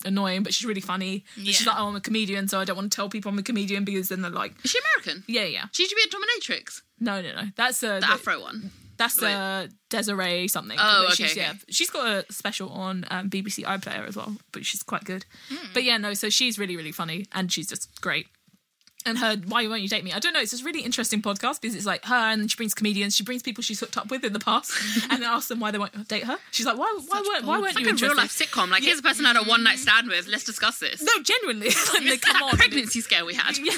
[0.05, 1.25] annoying, but she's really funny.
[1.35, 3.37] And She's like, oh, I'm a comedian, so I don't want to tell people I'm
[3.37, 5.25] a comedian because then they're like, Is she American?
[5.27, 5.65] yeah, yeah.
[5.73, 6.09] She used to be a
[6.55, 7.49] Dominatrix, No, no, no.
[7.57, 8.71] That's uh, the the- Afro one.
[8.99, 9.33] That's Wait.
[9.33, 10.77] uh, Desiree something.
[10.79, 11.39] Oh, okay, She's, okay.
[11.39, 15.25] Yeah, she's got a special on um, BBC iPlayer as well, but she's quite good.
[15.47, 15.67] Hmm.
[15.73, 18.27] But yeah, no, so she's really, really funny and she's just great.
[19.05, 20.11] And her Why Won't You Date Me?
[20.11, 20.41] I don't know.
[20.41, 23.15] It's this really interesting podcast because it's like her and then she brings comedians.
[23.15, 24.73] She brings people she's hooked up with in the past
[25.09, 26.37] and then asks them why they won't date her.
[26.51, 28.69] She's like, why, why, weren't, why weren't It's you like a real life sitcom.
[28.69, 30.27] Like, here's a person I had a one night stand with.
[30.27, 31.01] Let's discuss this.
[31.01, 31.67] No, genuinely.
[31.93, 32.57] like, they come on.
[32.57, 33.57] pregnancy scare we had.
[33.57, 33.71] Yeah.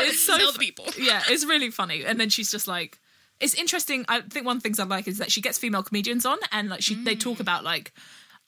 [0.00, 0.86] it's so Tell the people.
[0.98, 2.02] yeah, it's really funny.
[2.02, 2.98] And then she's just like,
[3.42, 4.06] it's interesting.
[4.08, 6.38] I think one of the things I like is that she gets female comedians on,
[6.50, 7.92] and like she they talk about like,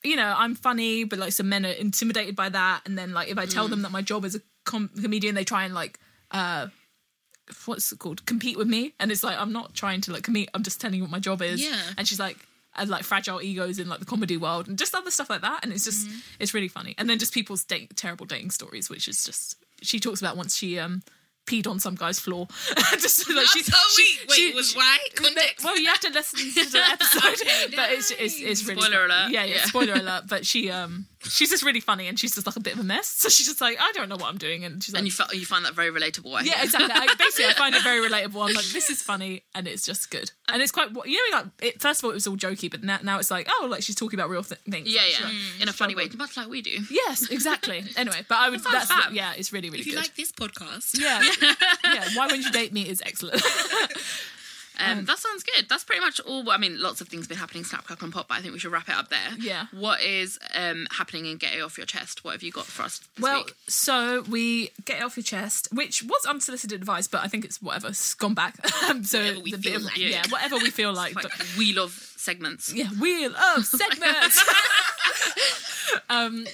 [0.03, 3.28] you know, I'm funny, but like some men are intimidated by that, and then like
[3.28, 5.99] if I tell them that my job is a com- comedian, they try and like.
[6.30, 6.68] uh
[7.66, 8.24] What's it called?
[8.24, 10.49] Compete with me, and it's like I'm not trying to like compete.
[10.55, 11.62] I'm just telling you what my job is.
[11.62, 11.76] Yeah.
[11.99, 12.38] And she's like,
[12.74, 15.61] and like fragile egos in like the comedy world, and just other stuff like that.
[15.62, 16.09] And it's just,
[16.40, 16.95] it's really funny.
[16.97, 19.57] And then just people's date, terrible dating stories, which is just.
[19.82, 21.03] She talks about once she um
[21.47, 22.47] peed on some guy's floor.
[22.92, 23.66] just like she, wait,
[23.97, 24.99] she- wait, she- was why?
[25.14, 25.64] Context.
[25.64, 29.05] Well, you have to listen to the episode, Okay, but it's it's, it's really Spoiler
[29.07, 29.30] alert.
[29.30, 29.64] Yeah, yeah, Yeah.
[29.64, 30.24] spoiler alert.
[30.28, 32.85] But she um she's just really funny, and she's just like a bit of a
[32.85, 33.09] mess.
[33.25, 35.12] So she's just like, I don't know what I'm doing, and she's like, And you,
[35.12, 36.35] fi- you find that very relatable.
[36.35, 36.91] I yeah, exactly.
[36.93, 38.47] I, basically, I find it very relatable.
[38.49, 40.91] I'm like, this is funny, and it's just good, and it's quite.
[41.07, 43.31] You know, like it, first of all, it was all jokey, but now, now it's
[43.31, 44.89] like, oh, like she's talking about real th- things.
[44.93, 45.27] Yeah, Like, yeah.
[45.27, 46.79] like, In a funny way, much like we do.
[46.91, 47.85] Yes, exactly.
[47.97, 48.61] Anyway, but I would.
[48.64, 49.12] That's fab.
[49.12, 49.81] yeah, it's really really funny.
[49.83, 50.03] if you good.
[50.03, 51.22] like this podcast, yeah,
[51.95, 52.09] yeah.
[52.14, 52.89] Why won't you date me?
[52.89, 53.41] Is excellent.
[54.79, 55.68] Um, that sounds good.
[55.68, 56.51] That's pretty much all.
[56.51, 58.59] I mean, lots of things been happening, Snap, Crackle, and Pop, but I think we
[58.59, 59.31] should wrap it up there.
[59.39, 59.66] Yeah.
[59.72, 62.25] What is um, happening and get it off your chest?
[62.25, 63.55] What have you got for us Well, week?
[63.68, 67.62] so we get it off your chest, which was unsolicited advice, but I think it's
[67.62, 67.89] whatever.
[67.89, 68.57] It's gone back.
[68.89, 69.97] Um, so Whatever we the feel of- like.
[69.99, 71.14] yeah, whatever we feel like.
[71.14, 72.72] Like wheel of segments.
[72.75, 74.43] yeah, we love segments.
[76.11, 76.45] um,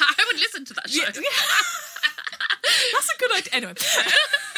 [0.00, 1.04] I would listen to that show.
[1.14, 1.89] yeah.
[2.92, 3.52] That's a good idea.
[3.52, 3.74] Anyway,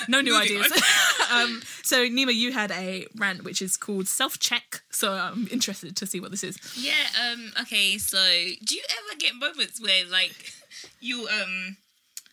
[0.09, 0.73] no new Moving ideas.
[1.33, 4.83] um, so Nima, you had a rant which is called self check.
[4.91, 6.59] So I'm interested to see what this is.
[6.77, 6.93] Yeah,
[7.31, 8.18] um, okay, so
[8.64, 10.53] do you ever get moments where like
[11.01, 11.77] you um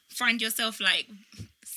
[0.10, 1.08] find yourself like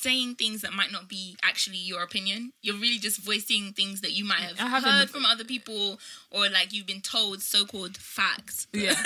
[0.03, 2.53] saying things that might not be actually your opinion?
[2.63, 5.45] You're really just voicing things that you might have I have in heard from other
[5.45, 5.99] people
[6.31, 8.67] or like you've been told so called facts.
[8.73, 8.95] Yeah.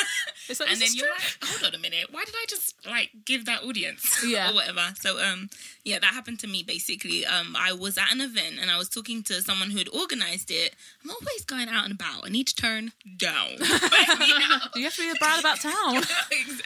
[0.48, 1.14] Like, and then you're true.
[1.42, 4.50] like, hold on a minute, why did I just like give that audience Yeah.
[4.52, 4.92] or whatever?
[5.00, 5.50] So um
[5.86, 7.24] yeah, that happened to me basically.
[7.24, 10.50] Um I was at an event and I was talking to someone who had organized
[10.50, 10.74] it.
[11.04, 12.26] I'm always going out and about.
[12.26, 13.50] I need to turn down.
[13.58, 14.58] you know?
[14.74, 15.72] you have to be a bad about town.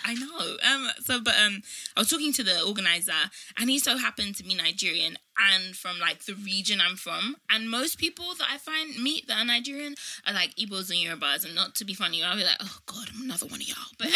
[0.05, 0.57] I know.
[0.73, 0.91] Um.
[1.05, 1.63] So, but um,
[1.97, 3.13] I was talking to the organizer,
[3.59, 5.19] and he so happened to be Nigerian
[5.53, 7.37] and from like the region I'm from.
[7.49, 9.95] And most people that I find meet that are Nigerian
[10.27, 11.45] are like Igbos and Yorubas.
[11.47, 13.77] And not to be funny, I'll be like, oh god, I'm another one of y'all.
[13.99, 14.09] But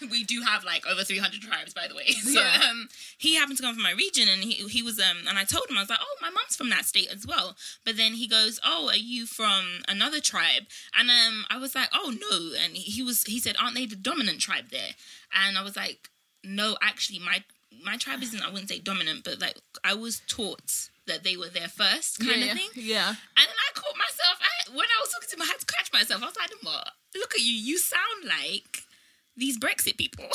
[0.10, 2.06] we do have like over 300 tribes, by the way.
[2.06, 2.60] So Yeah.
[2.70, 2.88] um,
[3.18, 5.68] he happened to come from my region, and he he was um, and I told
[5.68, 7.56] him I was like, oh, my mom's from that state as well.
[7.84, 10.64] But then he goes, oh, are you from another tribe?
[10.98, 12.52] And um, I was like, oh no.
[12.64, 14.90] And he was he said, aren't they the dominant tribe there?
[15.34, 16.08] And I was like,
[16.42, 17.44] no, actually, my
[17.84, 18.42] my tribe isn't.
[18.42, 22.40] I wouldn't say dominant, but like I was taught that they were there first, kind
[22.40, 22.68] yeah, of thing.
[22.74, 23.08] yeah.
[23.08, 23.16] And
[23.48, 25.42] then I caught myself I, when I was talking to him.
[25.42, 26.22] I had to catch myself.
[26.22, 26.88] I was like, "What?
[27.16, 27.52] Look at you!
[27.52, 28.84] You sound like
[29.36, 30.24] these Brexit people."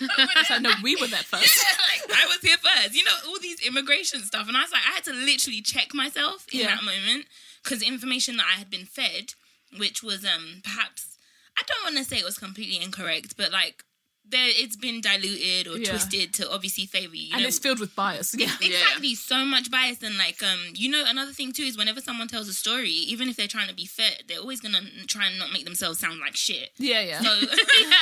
[0.00, 1.64] You know, like, no, we were there first.
[2.08, 2.94] like, I was here first.
[2.94, 4.48] You know, all these immigration stuff.
[4.48, 6.74] And I was like, I had to literally check myself in Yeah.
[6.74, 7.26] that moment
[7.62, 9.34] because information that I had been fed,
[9.78, 11.18] which was um perhaps,
[11.56, 13.84] I don't want to say it was completely incorrect, but like,
[14.24, 15.90] there it's been diluted or Yeah.
[15.90, 17.32] twisted to obviously favor you.
[17.34, 18.34] and know, it's filled with bias.
[18.38, 18.50] Yeah.
[18.62, 22.28] Exactly, so much bias and like um you know another thing too is whenever someone
[22.28, 25.38] tells a story, even if they're trying to be fair, they're always gonna try and
[25.38, 26.70] not make themselves sound like shit.
[26.78, 27.20] Yeah, yeah.
[27.20, 27.28] So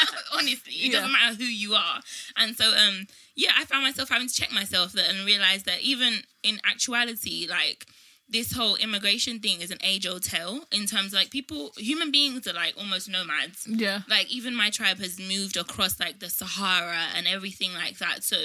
[0.35, 1.01] honestly, it Yeah.
[1.01, 2.01] doesn't matter who you are.
[2.37, 5.81] And so um yeah, I found myself having to check myself that and realize that
[5.81, 7.87] even in actuality, like
[8.31, 12.11] this whole immigration thing is an age old tale in terms of like people, human
[12.13, 13.67] beings are like almost nomads.
[13.67, 14.03] Yeah.
[14.09, 18.23] Like even my tribe has moved across like the Sahara and everything like that.
[18.23, 18.37] So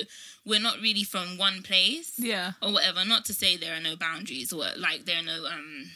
[0.45, 2.53] we're not really from one place Yeah.
[2.61, 3.05] or whatever.
[3.05, 5.91] Not to say there are no boundaries or like there are no um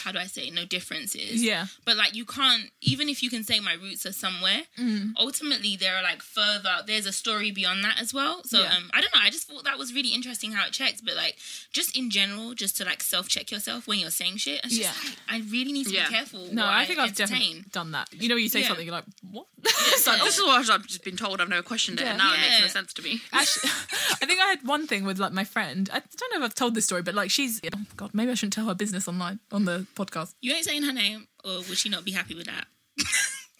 [0.00, 1.42] how do I say no differences.
[1.42, 1.66] Yeah.
[1.84, 5.12] But like you can't even if you can say my roots are somewhere, Mm.
[5.18, 8.42] ultimately there are like further there's a story beyond that as well.
[8.44, 8.74] So Yeah.
[8.76, 11.14] um I don't know, I just thought that was really interesting how it checks, but
[11.16, 11.36] like
[11.72, 14.60] just in general, just to like self check yourself when you're saying shit.
[14.64, 14.92] It's Yeah.
[14.92, 16.08] just like I really need to Yeah.
[16.08, 16.48] be careful.
[16.52, 18.08] No, I think I've definitely done that.
[18.12, 18.68] You know, you say Yeah.
[18.68, 19.46] something, you're like, what?
[19.64, 20.24] It's like, Yeah.
[20.24, 21.40] This is what I've just been told.
[21.40, 22.10] I've never questioned it, Yeah.
[22.10, 23.22] and now it makes no sense to me.
[23.32, 23.70] Actually,
[24.22, 25.88] I think I had one thing with like my friend.
[25.92, 28.34] I don't know if I've told this story, but like she's oh god, maybe I
[28.34, 30.34] shouldn't tell her business online on the podcast.
[30.40, 32.66] You ain't saying her name, or would she not be happy with that?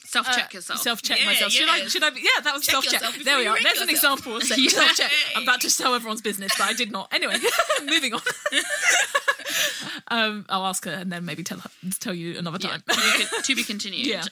[0.07, 0.81] Self check yourself.
[0.81, 1.51] Self check Yeah, myself.
[1.51, 1.87] Should I?
[1.87, 2.11] Should I?
[2.11, 3.03] Be, yeah, that was self check.
[3.25, 3.57] There we are.
[3.61, 4.69] There's an example of Yeah.
[4.69, 5.11] self check.
[5.35, 7.13] I'm about to sell everyone's business, but I did not.
[7.13, 7.35] Anyway,
[7.85, 8.21] moving on.
[10.09, 12.83] um, I'll ask her and then maybe tell her, tell you another time.
[12.89, 14.07] to, be, to be continued.
[14.07, 14.23] Yeah.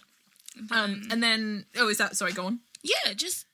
[0.70, 2.32] Um, and then oh, is that sorry?
[2.32, 2.61] Go on.
[2.82, 3.47] Yeah, just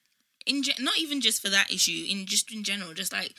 [0.44, 3.32] in ge- not even just for that issue, in just in general, just like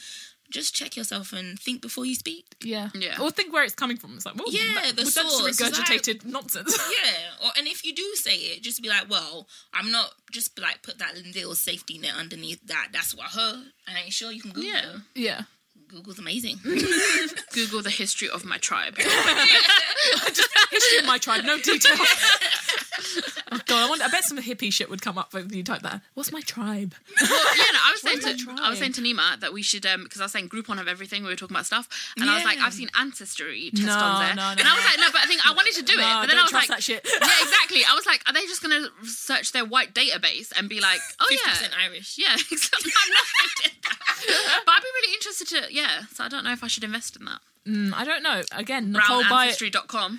[0.49, 2.45] just check yourself and think before you speak.
[2.63, 2.89] Yeah.
[2.95, 3.17] Yeah.
[3.21, 4.15] Or think where it's coming from.
[4.15, 5.57] It's like, well, Yeah, that, the was source.
[5.57, 6.77] just It's like- regurgitated nonsense.
[6.91, 10.11] Yeah, or and if you do say it, just be like, well, I'm not.
[10.31, 12.89] Just like put that little safety net underneath that.
[12.93, 13.63] That's what I heard.
[13.87, 14.69] I ain't sure you can Google.
[14.69, 14.89] Yeah.
[14.95, 15.01] it.
[15.15, 15.41] yeah.
[15.89, 16.59] Google's amazing.
[17.53, 18.95] Google the history of my tribe.
[20.71, 21.95] History of my tribe, no detail.
[23.51, 25.81] oh god, I, wonder, I bet some hippie shit would come up when you type
[25.81, 26.01] that.
[26.13, 26.93] What's my tribe?
[27.19, 29.63] well, yeah, no, I was saying to that I was saying to Nima that we
[29.63, 31.23] should um because I was saying Groupon have everything.
[31.23, 34.21] We were talking about stuff, and I was like, I've seen ancestry test No, on
[34.21, 35.93] there, no, no, and I was like, no, but I think I wanted to do
[35.93, 37.01] it, but then don't I was trust like, that shit.
[37.03, 37.81] yeah, exactly.
[37.89, 41.27] I was like, are they just gonna search their white database and be like, oh
[41.31, 42.17] yeah, percent Irish.
[42.17, 42.91] yeah, exactly.
[42.93, 43.25] I'm not
[43.63, 44.61] did that.
[44.65, 45.78] but I'd be really interested to, yeah.
[45.79, 47.39] Yeah, so I don't know if I should invest in that.
[47.67, 48.41] Mm, I don't know.
[48.53, 49.53] Again, Nicole Byer.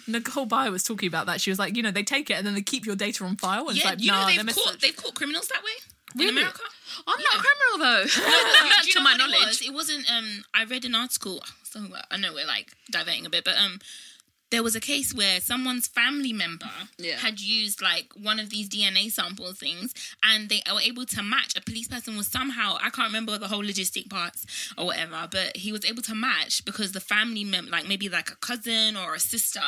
[0.06, 1.40] Nicole Byer was talking about that.
[1.40, 3.36] She was like, you know, they take it and then they keep your data on
[3.36, 3.68] file.
[3.68, 5.70] And Yeah, it's like, you know they've caught they've caught criminals that way
[6.16, 6.28] Really?
[6.30, 6.60] in America.
[7.06, 8.04] I'm not a criminal though.
[8.92, 9.46] To my what It, knowledge.
[9.46, 9.62] was?
[9.62, 10.10] it wasn't.
[10.10, 11.42] Um, I read an article.
[11.64, 11.80] So
[12.10, 13.78] I know we're like diverting a bit, but um,
[14.50, 17.16] there was a case where someone's family member Yeah.
[17.18, 21.56] had used like one of these DNA sample things, and they were able to match.
[21.56, 24.46] A police person was somehow I can't remember the whole logistic parts
[24.76, 28.30] or whatever, but he was able to match because the family member, like maybe like
[28.30, 29.62] a cousin or a sister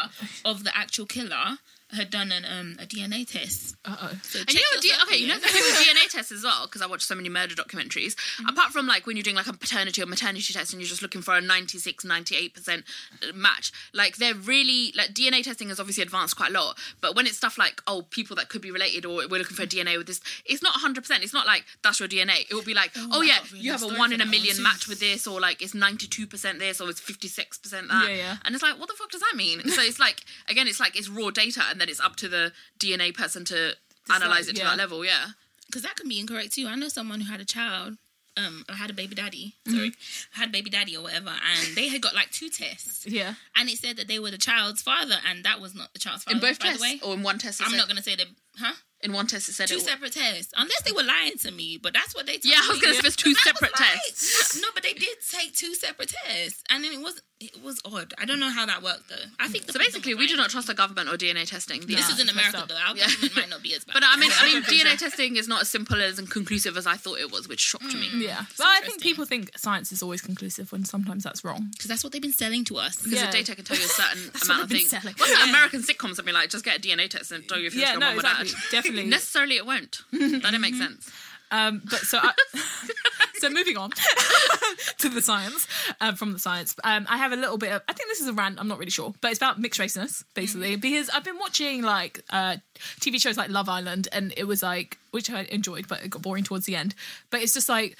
[0.44, 1.58] of the actual killer,
[1.92, 3.76] had done an um a DNA test.
[3.84, 4.12] Uh-oh.
[4.22, 6.66] So And you know, D- okay, you know the thing with DNA tests as well,
[6.66, 8.14] because I watch so many murder documentaries.
[8.14, 8.48] Mm-hmm.
[8.48, 11.02] Apart from like when you're doing like a paternity or maternity test and you're just
[11.02, 16.02] looking for a 96, 98% uh, match, like they're really, like DNA testing has obviously
[16.02, 16.78] advanced quite a lot.
[17.00, 19.66] But when it's stuff like, oh, people that could be related or we're looking for
[19.66, 19.88] mm-hmm.
[19.88, 21.22] DNA with this, it's not 100%.
[21.22, 22.42] It's not like that's your DNA.
[22.50, 24.26] It will be like, oh, oh wow, yeah, really you have a one in a
[24.26, 24.72] million million one.
[24.72, 28.08] match with this, or like it's 92% this, or it's 56% that.
[28.08, 28.36] Yeah, yeah.
[28.44, 29.68] And it's like, what the fuck does that mean?
[29.68, 32.52] so it's like, again, it's like it's raw data and then it's up to the
[32.78, 33.74] DNA person to
[34.14, 34.70] analyze it to yeah.
[34.70, 35.26] that level, yeah.
[35.66, 36.66] because that can be incorrect too.
[36.68, 37.96] I know someone who had a child,
[38.36, 39.54] um, or had a baby daddy.
[39.66, 39.76] Mm-hmm.
[39.76, 39.92] Sorry,
[40.32, 43.34] had a baby daddy or whatever, and they had got like two tests, Yeah.
[43.56, 46.24] and it said that they were the child's father, and that was not the child's
[46.24, 46.36] father.
[46.36, 47.00] In both by tests, the way.
[47.04, 48.26] or in one test, I'm not gonna say that,
[48.58, 48.74] huh?
[49.02, 49.82] in one test it said Two it.
[49.82, 51.76] separate tests, unless they were lying to me.
[51.82, 52.34] But that's what they.
[52.34, 54.60] Told Yeah, I was gonna say there's two And I was separate like, tests.
[54.62, 58.14] No, but they did take two separate tests, and then it was it was odd.
[58.18, 59.16] I don't know how that worked though.
[59.40, 61.80] I think So basically, we do not trust the government or DNA testing.
[61.80, 62.78] The- This is in it's messed America though.
[62.80, 63.06] Our Yeah.
[63.08, 63.94] government might not be as bad.
[63.94, 66.86] But I mean, I mean, DNA testing is not as simple as and conclusive as
[66.86, 68.08] I thought it was, which shocked me.
[68.10, 68.20] Mm.
[68.22, 68.44] Yeah.
[68.60, 71.70] Well, I think people think science is always conclusive when sometimes that's wrong.
[71.72, 72.94] because that's what they've been selling to us.
[72.94, 73.26] Because Yeah.
[73.26, 74.90] the data can tell you a certain amount of things.
[74.90, 75.14] selling.
[75.16, 75.38] What's Yeah.
[75.38, 77.74] that American sitcoms that be like, just get a DNA test and tell you if
[77.74, 78.41] you're Yeah, your no, mum exactly.
[78.70, 79.06] Definitely.
[79.06, 80.02] Necessarily, it won't.
[80.12, 81.10] that didn't make sense.
[81.52, 82.32] Um, but so, I,
[83.34, 83.90] so moving on
[84.98, 85.68] to the science
[86.00, 86.74] um, from the science.
[86.82, 87.82] Um, I have a little bit of.
[87.88, 88.58] I think this is a rant.
[88.58, 92.24] I'm not really sure, but it's about mixed raceness basically because I've been watching like
[92.30, 92.56] uh,
[93.00, 96.22] TV shows like Love Island, and it was like which I enjoyed, but it got
[96.22, 96.94] boring towards the end.
[97.30, 97.96] But it's just like.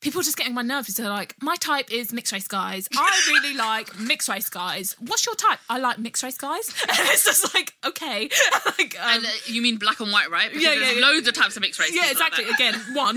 [0.00, 0.94] People are just getting my nerves.
[0.94, 2.88] They're like, my type is mixed race guys.
[2.96, 4.94] I really like mixed race guys.
[5.00, 5.58] What's your type?
[5.68, 6.68] I like mixed race guys.
[6.88, 8.28] And it's just like, okay.
[8.78, 10.48] like, um, And uh, you mean black and white, right?
[10.50, 11.06] Because Yeah, there's yeah, yeah.
[11.06, 11.94] loads of types of mixed race.
[11.94, 12.44] yeah, exactly.
[12.48, 13.16] Again, one.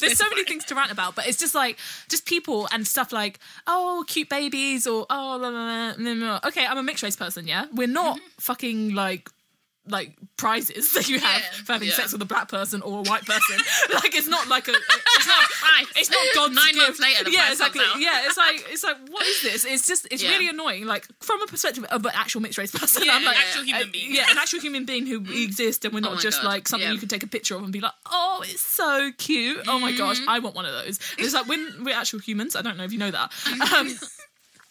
[0.00, 1.78] There's so many things to rant about, but it's just like
[2.08, 6.48] just people and stuff like oh, cute babies or oh, blah, blah, blah, blah, blah.
[6.48, 7.46] okay, I'm a mixed race person.
[7.46, 9.30] Yeah, we're not fucking like
[9.88, 11.62] like prizes that you have Yeah.
[11.64, 11.94] for having Yeah.
[11.94, 13.56] sex with a black person or a white person.
[13.94, 15.86] like it's not like a it's not Right.
[15.96, 16.78] it's not God's Nine gift.
[16.86, 17.82] months later, the yeah, prize exactly.
[17.84, 18.00] out.
[18.00, 19.64] Yeah, it's like it's like what is this?
[19.64, 20.30] It's just it's Yeah.
[20.30, 20.84] really annoying.
[20.86, 23.64] Like from a perspective of an actual mixed race person, Yeah, I'm like an actual
[23.64, 24.14] human uh, being.
[24.14, 26.48] Yeah, an actual human being who exists, and we're not my just God.
[26.48, 29.58] like something you can take a picture of and be like, oh, it's so cute.
[29.68, 30.28] Oh my gosh, Mm-hmm.
[30.28, 30.98] I want one of those.
[31.16, 32.54] And it's like when we're actual humans.
[32.54, 33.32] I don't know if you know that.
[33.74, 33.88] Um,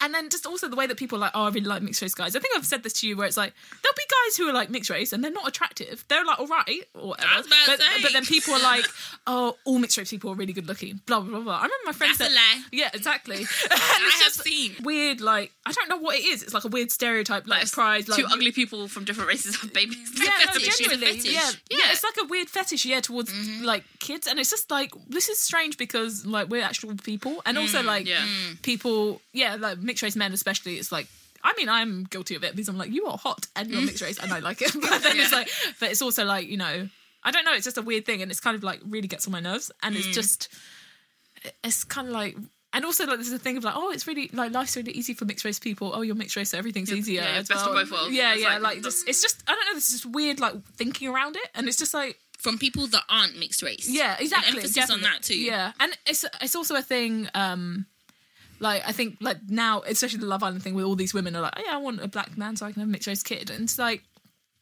[0.02, 2.02] and then just also the way that people are like, oh, I really like mixed
[2.02, 2.34] race guys.
[2.34, 4.52] I think I've said this to you where it's like there'll be guys who are
[4.52, 6.04] like mixed race and they're not attractive.
[6.08, 7.28] They're like all right or whatever.
[7.32, 8.84] I was about to but, but then people are like,
[9.28, 11.00] oh, all mixed race people are really good looking.
[11.06, 11.54] Blah blah blah.
[11.54, 13.36] I remember my friend That's said, yeah, exactly.
[13.62, 14.74] and I have seen.
[14.82, 15.20] weird.
[15.20, 16.42] Like I don't know what it is.
[16.42, 19.72] It's like a weird stereotype, like pride, like Two ugly people from different races have
[19.72, 20.12] babies.
[20.16, 21.92] yeah, no, genuinely, yeah, yeah, Yeah.
[21.92, 23.64] It's like a weird fetish, yeah, towards mm-hmm.
[23.64, 27.56] like kids, and it's just like this is strange because like we're actual people, and
[27.56, 28.26] also mm, like yeah.
[28.62, 30.76] people, yeah, like mixed race men especially.
[30.76, 31.06] It's like.
[31.44, 34.00] I mean, I'm guilty of it because I'm like, you are hot and you're mixed
[34.00, 34.70] race, and I like it.
[34.80, 35.48] But then it's like,
[35.80, 36.88] but it's also like, you know,
[37.24, 37.52] I don't know.
[37.52, 39.68] It's just a weird thing, and it's kind of like really gets on my nerves,
[39.82, 40.48] and it's just,
[41.64, 42.36] it's kind of like,
[42.72, 45.14] and also like there's a thing of like, oh, it's really like life's really easy
[45.14, 45.90] for mixed race people.
[45.92, 47.22] Oh, you're mixed race, so everything's easier.
[47.22, 48.14] yeah, as best of both worlds.
[48.14, 49.74] Yeah, It's yeah, like- like, just it's just I don't know.
[49.74, 53.02] This is just weird like thinking around it, and it's just like From people that
[53.08, 53.88] aren't mixed race.
[53.90, 54.50] yeah, exactly.
[54.52, 55.36] An emphasis on that too.
[55.38, 57.28] Yeah, and it's it's also a thing.
[57.34, 57.86] um
[58.62, 61.42] like I think like now, especially the Love Island thing, where all these women are
[61.42, 63.22] like, oh yeah, I want a black man so I can have a mixed race
[63.22, 64.02] kid, and it's like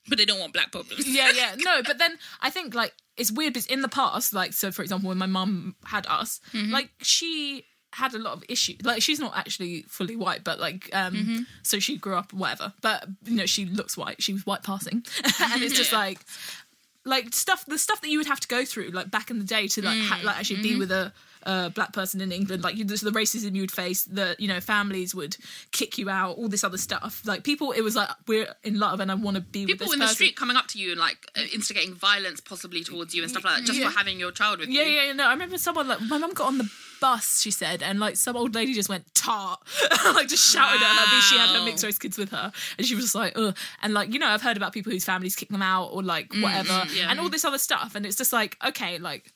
[0.08, 1.06] But they don't want black problems.
[1.06, 1.82] yeah, yeah, no.
[1.82, 5.08] But then I think like it's weird because in the past, like so for example,
[5.08, 6.72] when my mum had us, mm-hmm.
[6.72, 8.82] like she had a lot of issues.
[8.82, 11.38] Like she's not actually fully white, but like um mm-hmm.
[11.62, 12.72] so she grew up whatever.
[12.80, 14.22] But you know, she looks white.
[14.22, 15.04] She was white passing.
[15.40, 15.98] and it's just Yeah.
[15.98, 16.20] like
[17.04, 19.44] like stuff the stuff that you would have to go through like back in the
[19.44, 20.24] day to like ha- mm.
[20.24, 20.78] like actually be mm-hmm.
[20.80, 21.12] with a
[21.44, 24.48] uh, black person in England, like you, the, the racism you would face, the you
[24.48, 25.36] know families would
[25.72, 27.22] kick you out, all this other stuff.
[27.24, 29.86] Like people, it was like we're in love and I want to be with People
[29.86, 33.14] this in the street coming up to you and like uh, instigating violence possibly towards
[33.14, 33.90] you and stuff like that just Yeah.
[33.90, 34.90] for having your child with Yeah, you.
[34.90, 35.26] yeah, yeah, no.
[35.26, 36.70] I remember someone like my mum got on the
[37.00, 37.40] bus.
[37.40, 39.60] She said, and like some old lady just went tart,
[40.14, 42.94] like just shouted at her she had her mixed race kids with her, and she
[42.94, 43.56] was just like, ugh.
[43.82, 46.32] And like you know, I've heard about people whose families kick them out or like
[46.34, 47.10] whatever, yeah.
[47.10, 49.32] and all this other stuff, and it's just like okay, like.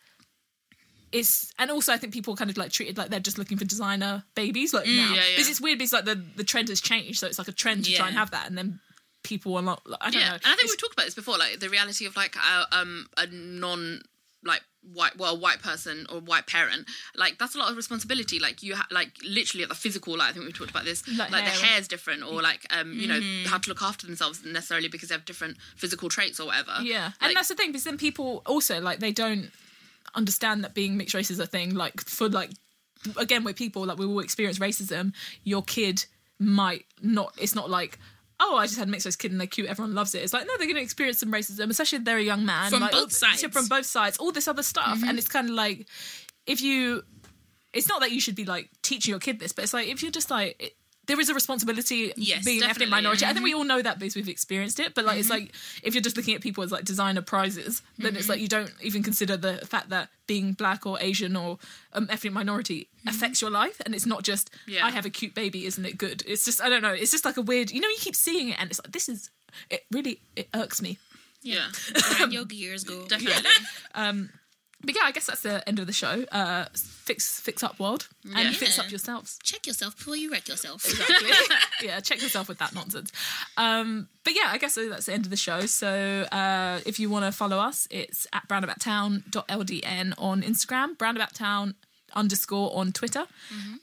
[1.15, 3.65] It's and also I think people kind of like treated like they're just looking for
[3.65, 4.93] designer babies like now.
[4.93, 5.23] yeah, yeah.
[5.35, 7.85] because it's weird because like the the trend has changed so it's like a trend
[7.87, 8.81] to try and have that and then
[9.23, 10.35] people are not like, I don't Yeah, know.
[10.35, 12.77] and I think It's- we talked about this before, like the reality of like a,
[12.79, 14.03] um a non
[14.47, 14.61] like
[14.93, 16.87] white well white person or white parent
[17.17, 18.39] like that's a lot of responsibility.
[18.39, 21.01] Like you ha- like literally at the physical like i think we talked about this
[21.09, 21.67] Like like, the hair.
[21.71, 25.15] hair's different or like um you know how to look after themselves necessarily because they
[25.15, 26.73] have different physical traits or whatever.
[26.83, 29.51] Yeah, Like, and that's the thing because then people also like they don't
[30.15, 31.75] understand that being mixed race is a thing.
[31.75, 32.51] Like for like
[33.17, 35.13] again, we're people like we will experience racism.
[35.45, 36.05] Your kid
[36.39, 37.35] might not.
[37.39, 37.99] It's not like.
[38.41, 39.69] Oh, I just had a mixed race kid and they're cute.
[39.69, 40.23] Everyone loves it.
[40.23, 42.69] It's like no, they're going to experience some racism, especially if they're a young man.
[42.71, 43.43] From like, both sides.
[43.45, 45.09] From both sides, all this other stuff, mm-hmm.
[45.09, 45.87] and it's kind of like
[46.47, 47.05] if you.
[47.73, 50.03] It's not that you should be like teaching your kid this, but it's like if
[50.03, 50.77] you're just like.
[51.07, 53.27] There is a responsibility Yes, being an ethnic minority.
[53.27, 53.59] I think we mm-hmm.
[53.59, 54.95] all know that because we've experienced it.
[54.95, 55.45] But like, it's mm-hmm.
[55.45, 58.43] like if you're just looking at people as like designer prizes, then it's like mm-hmm.
[58.43, 61.59] you don't even consider the fact that being black or Asian or
[61.93, 64.87] um, ethnic minority affects your life, and it's not just Yeah.
[64.87, 66.23] I have a cute baby, isn't it good?
[66.27, 66.93] It's just I don't know.
[66.93, 67.71] It's just like a weird.
[67.71, 69.31] You know, you keep seeing it, and it's like this is.
[69.71, 70.99] It really it irks me.
[71.43, 73.05] yeah Grind um, your gears, girl.
[73.09, 73.49] definitely
[73.95, 74.31] um,
[74.83, 76.25] But yeah, I guess that's the end of the show.
[76.31, 78.53] Uh, fix fix up world and Yeah.
[78.53, 79.39] fix up yourselves.
[79.43, 80.85] Check yourself before you wreck yourself.
[80.85, 81.31] Exactly.
[81.83, 83.11] yeah, check yourself with that nonsense.
[83.57, 85.61] Um, but yeah, I guess that's the end of the show.
[85.67, 91.75] So uh, if you want to follow us, it's at brownabouttown.ldn on Instagram, brownabouttown
[92.15, 93.27] underscore on Twitter,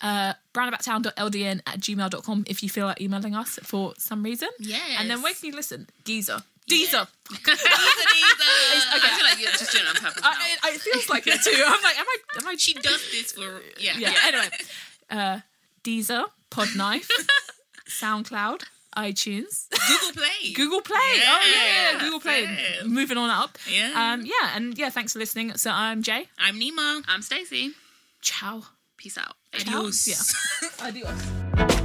[0.02, 4.50] uh, brownabouttown.ldn at gmail.com if you feel like emailing us for some reason.
[4.60, 4.98] Yes.
[5.00, 5.88] And then where can you listen?
[6.06, 6.44] Geezer.
[6.70, 7.02] Deezer.
[7.02, 7.52] okay.
[7.54, 10.30] i feel like you're just doing it on purpose now.
[10.30, 11.64] I, I, it feels like it too.
[11.66, 12.18] I'm like, am I?
[12.40, 12.56] Am I?
[12.58, 13.94] She does this for yeah.
[13.98, 14.14] yeah.
[14.26, 14.50] Anyway,
[15.10, 15.40] uh,
[15.84, 17.10] Deezer, Podknife,
[17.90, 18.64] SoundCloud,
[18.96, 19.68] iTunes.
[19.88, 20.54] Google Play.
[20.54, 20.98] Google Play.
[20.98, 22.46] oh yeah, yeah, Yeah, Google Play.
[22.46, 22.86] fair.
[22.88, 23.58] Moving on up.
[23.70, 24.14] Yeah.
[24.14, 24.22] Um.
[24.26, 24.90] Yeah, and yeah.
[24.90, 25.56] Thanks for listening.
[25.58, 26.28] So I'm Jay.
[26.40, 27.04] I'm Nima.
[27.08, 27.72] i'm stacy
[28.22, 28.64] Ciao.
[28.98, 30.08] peace out Adios.
[30.08, 30.70] Yeah.
[30.88, 31.81] Adios.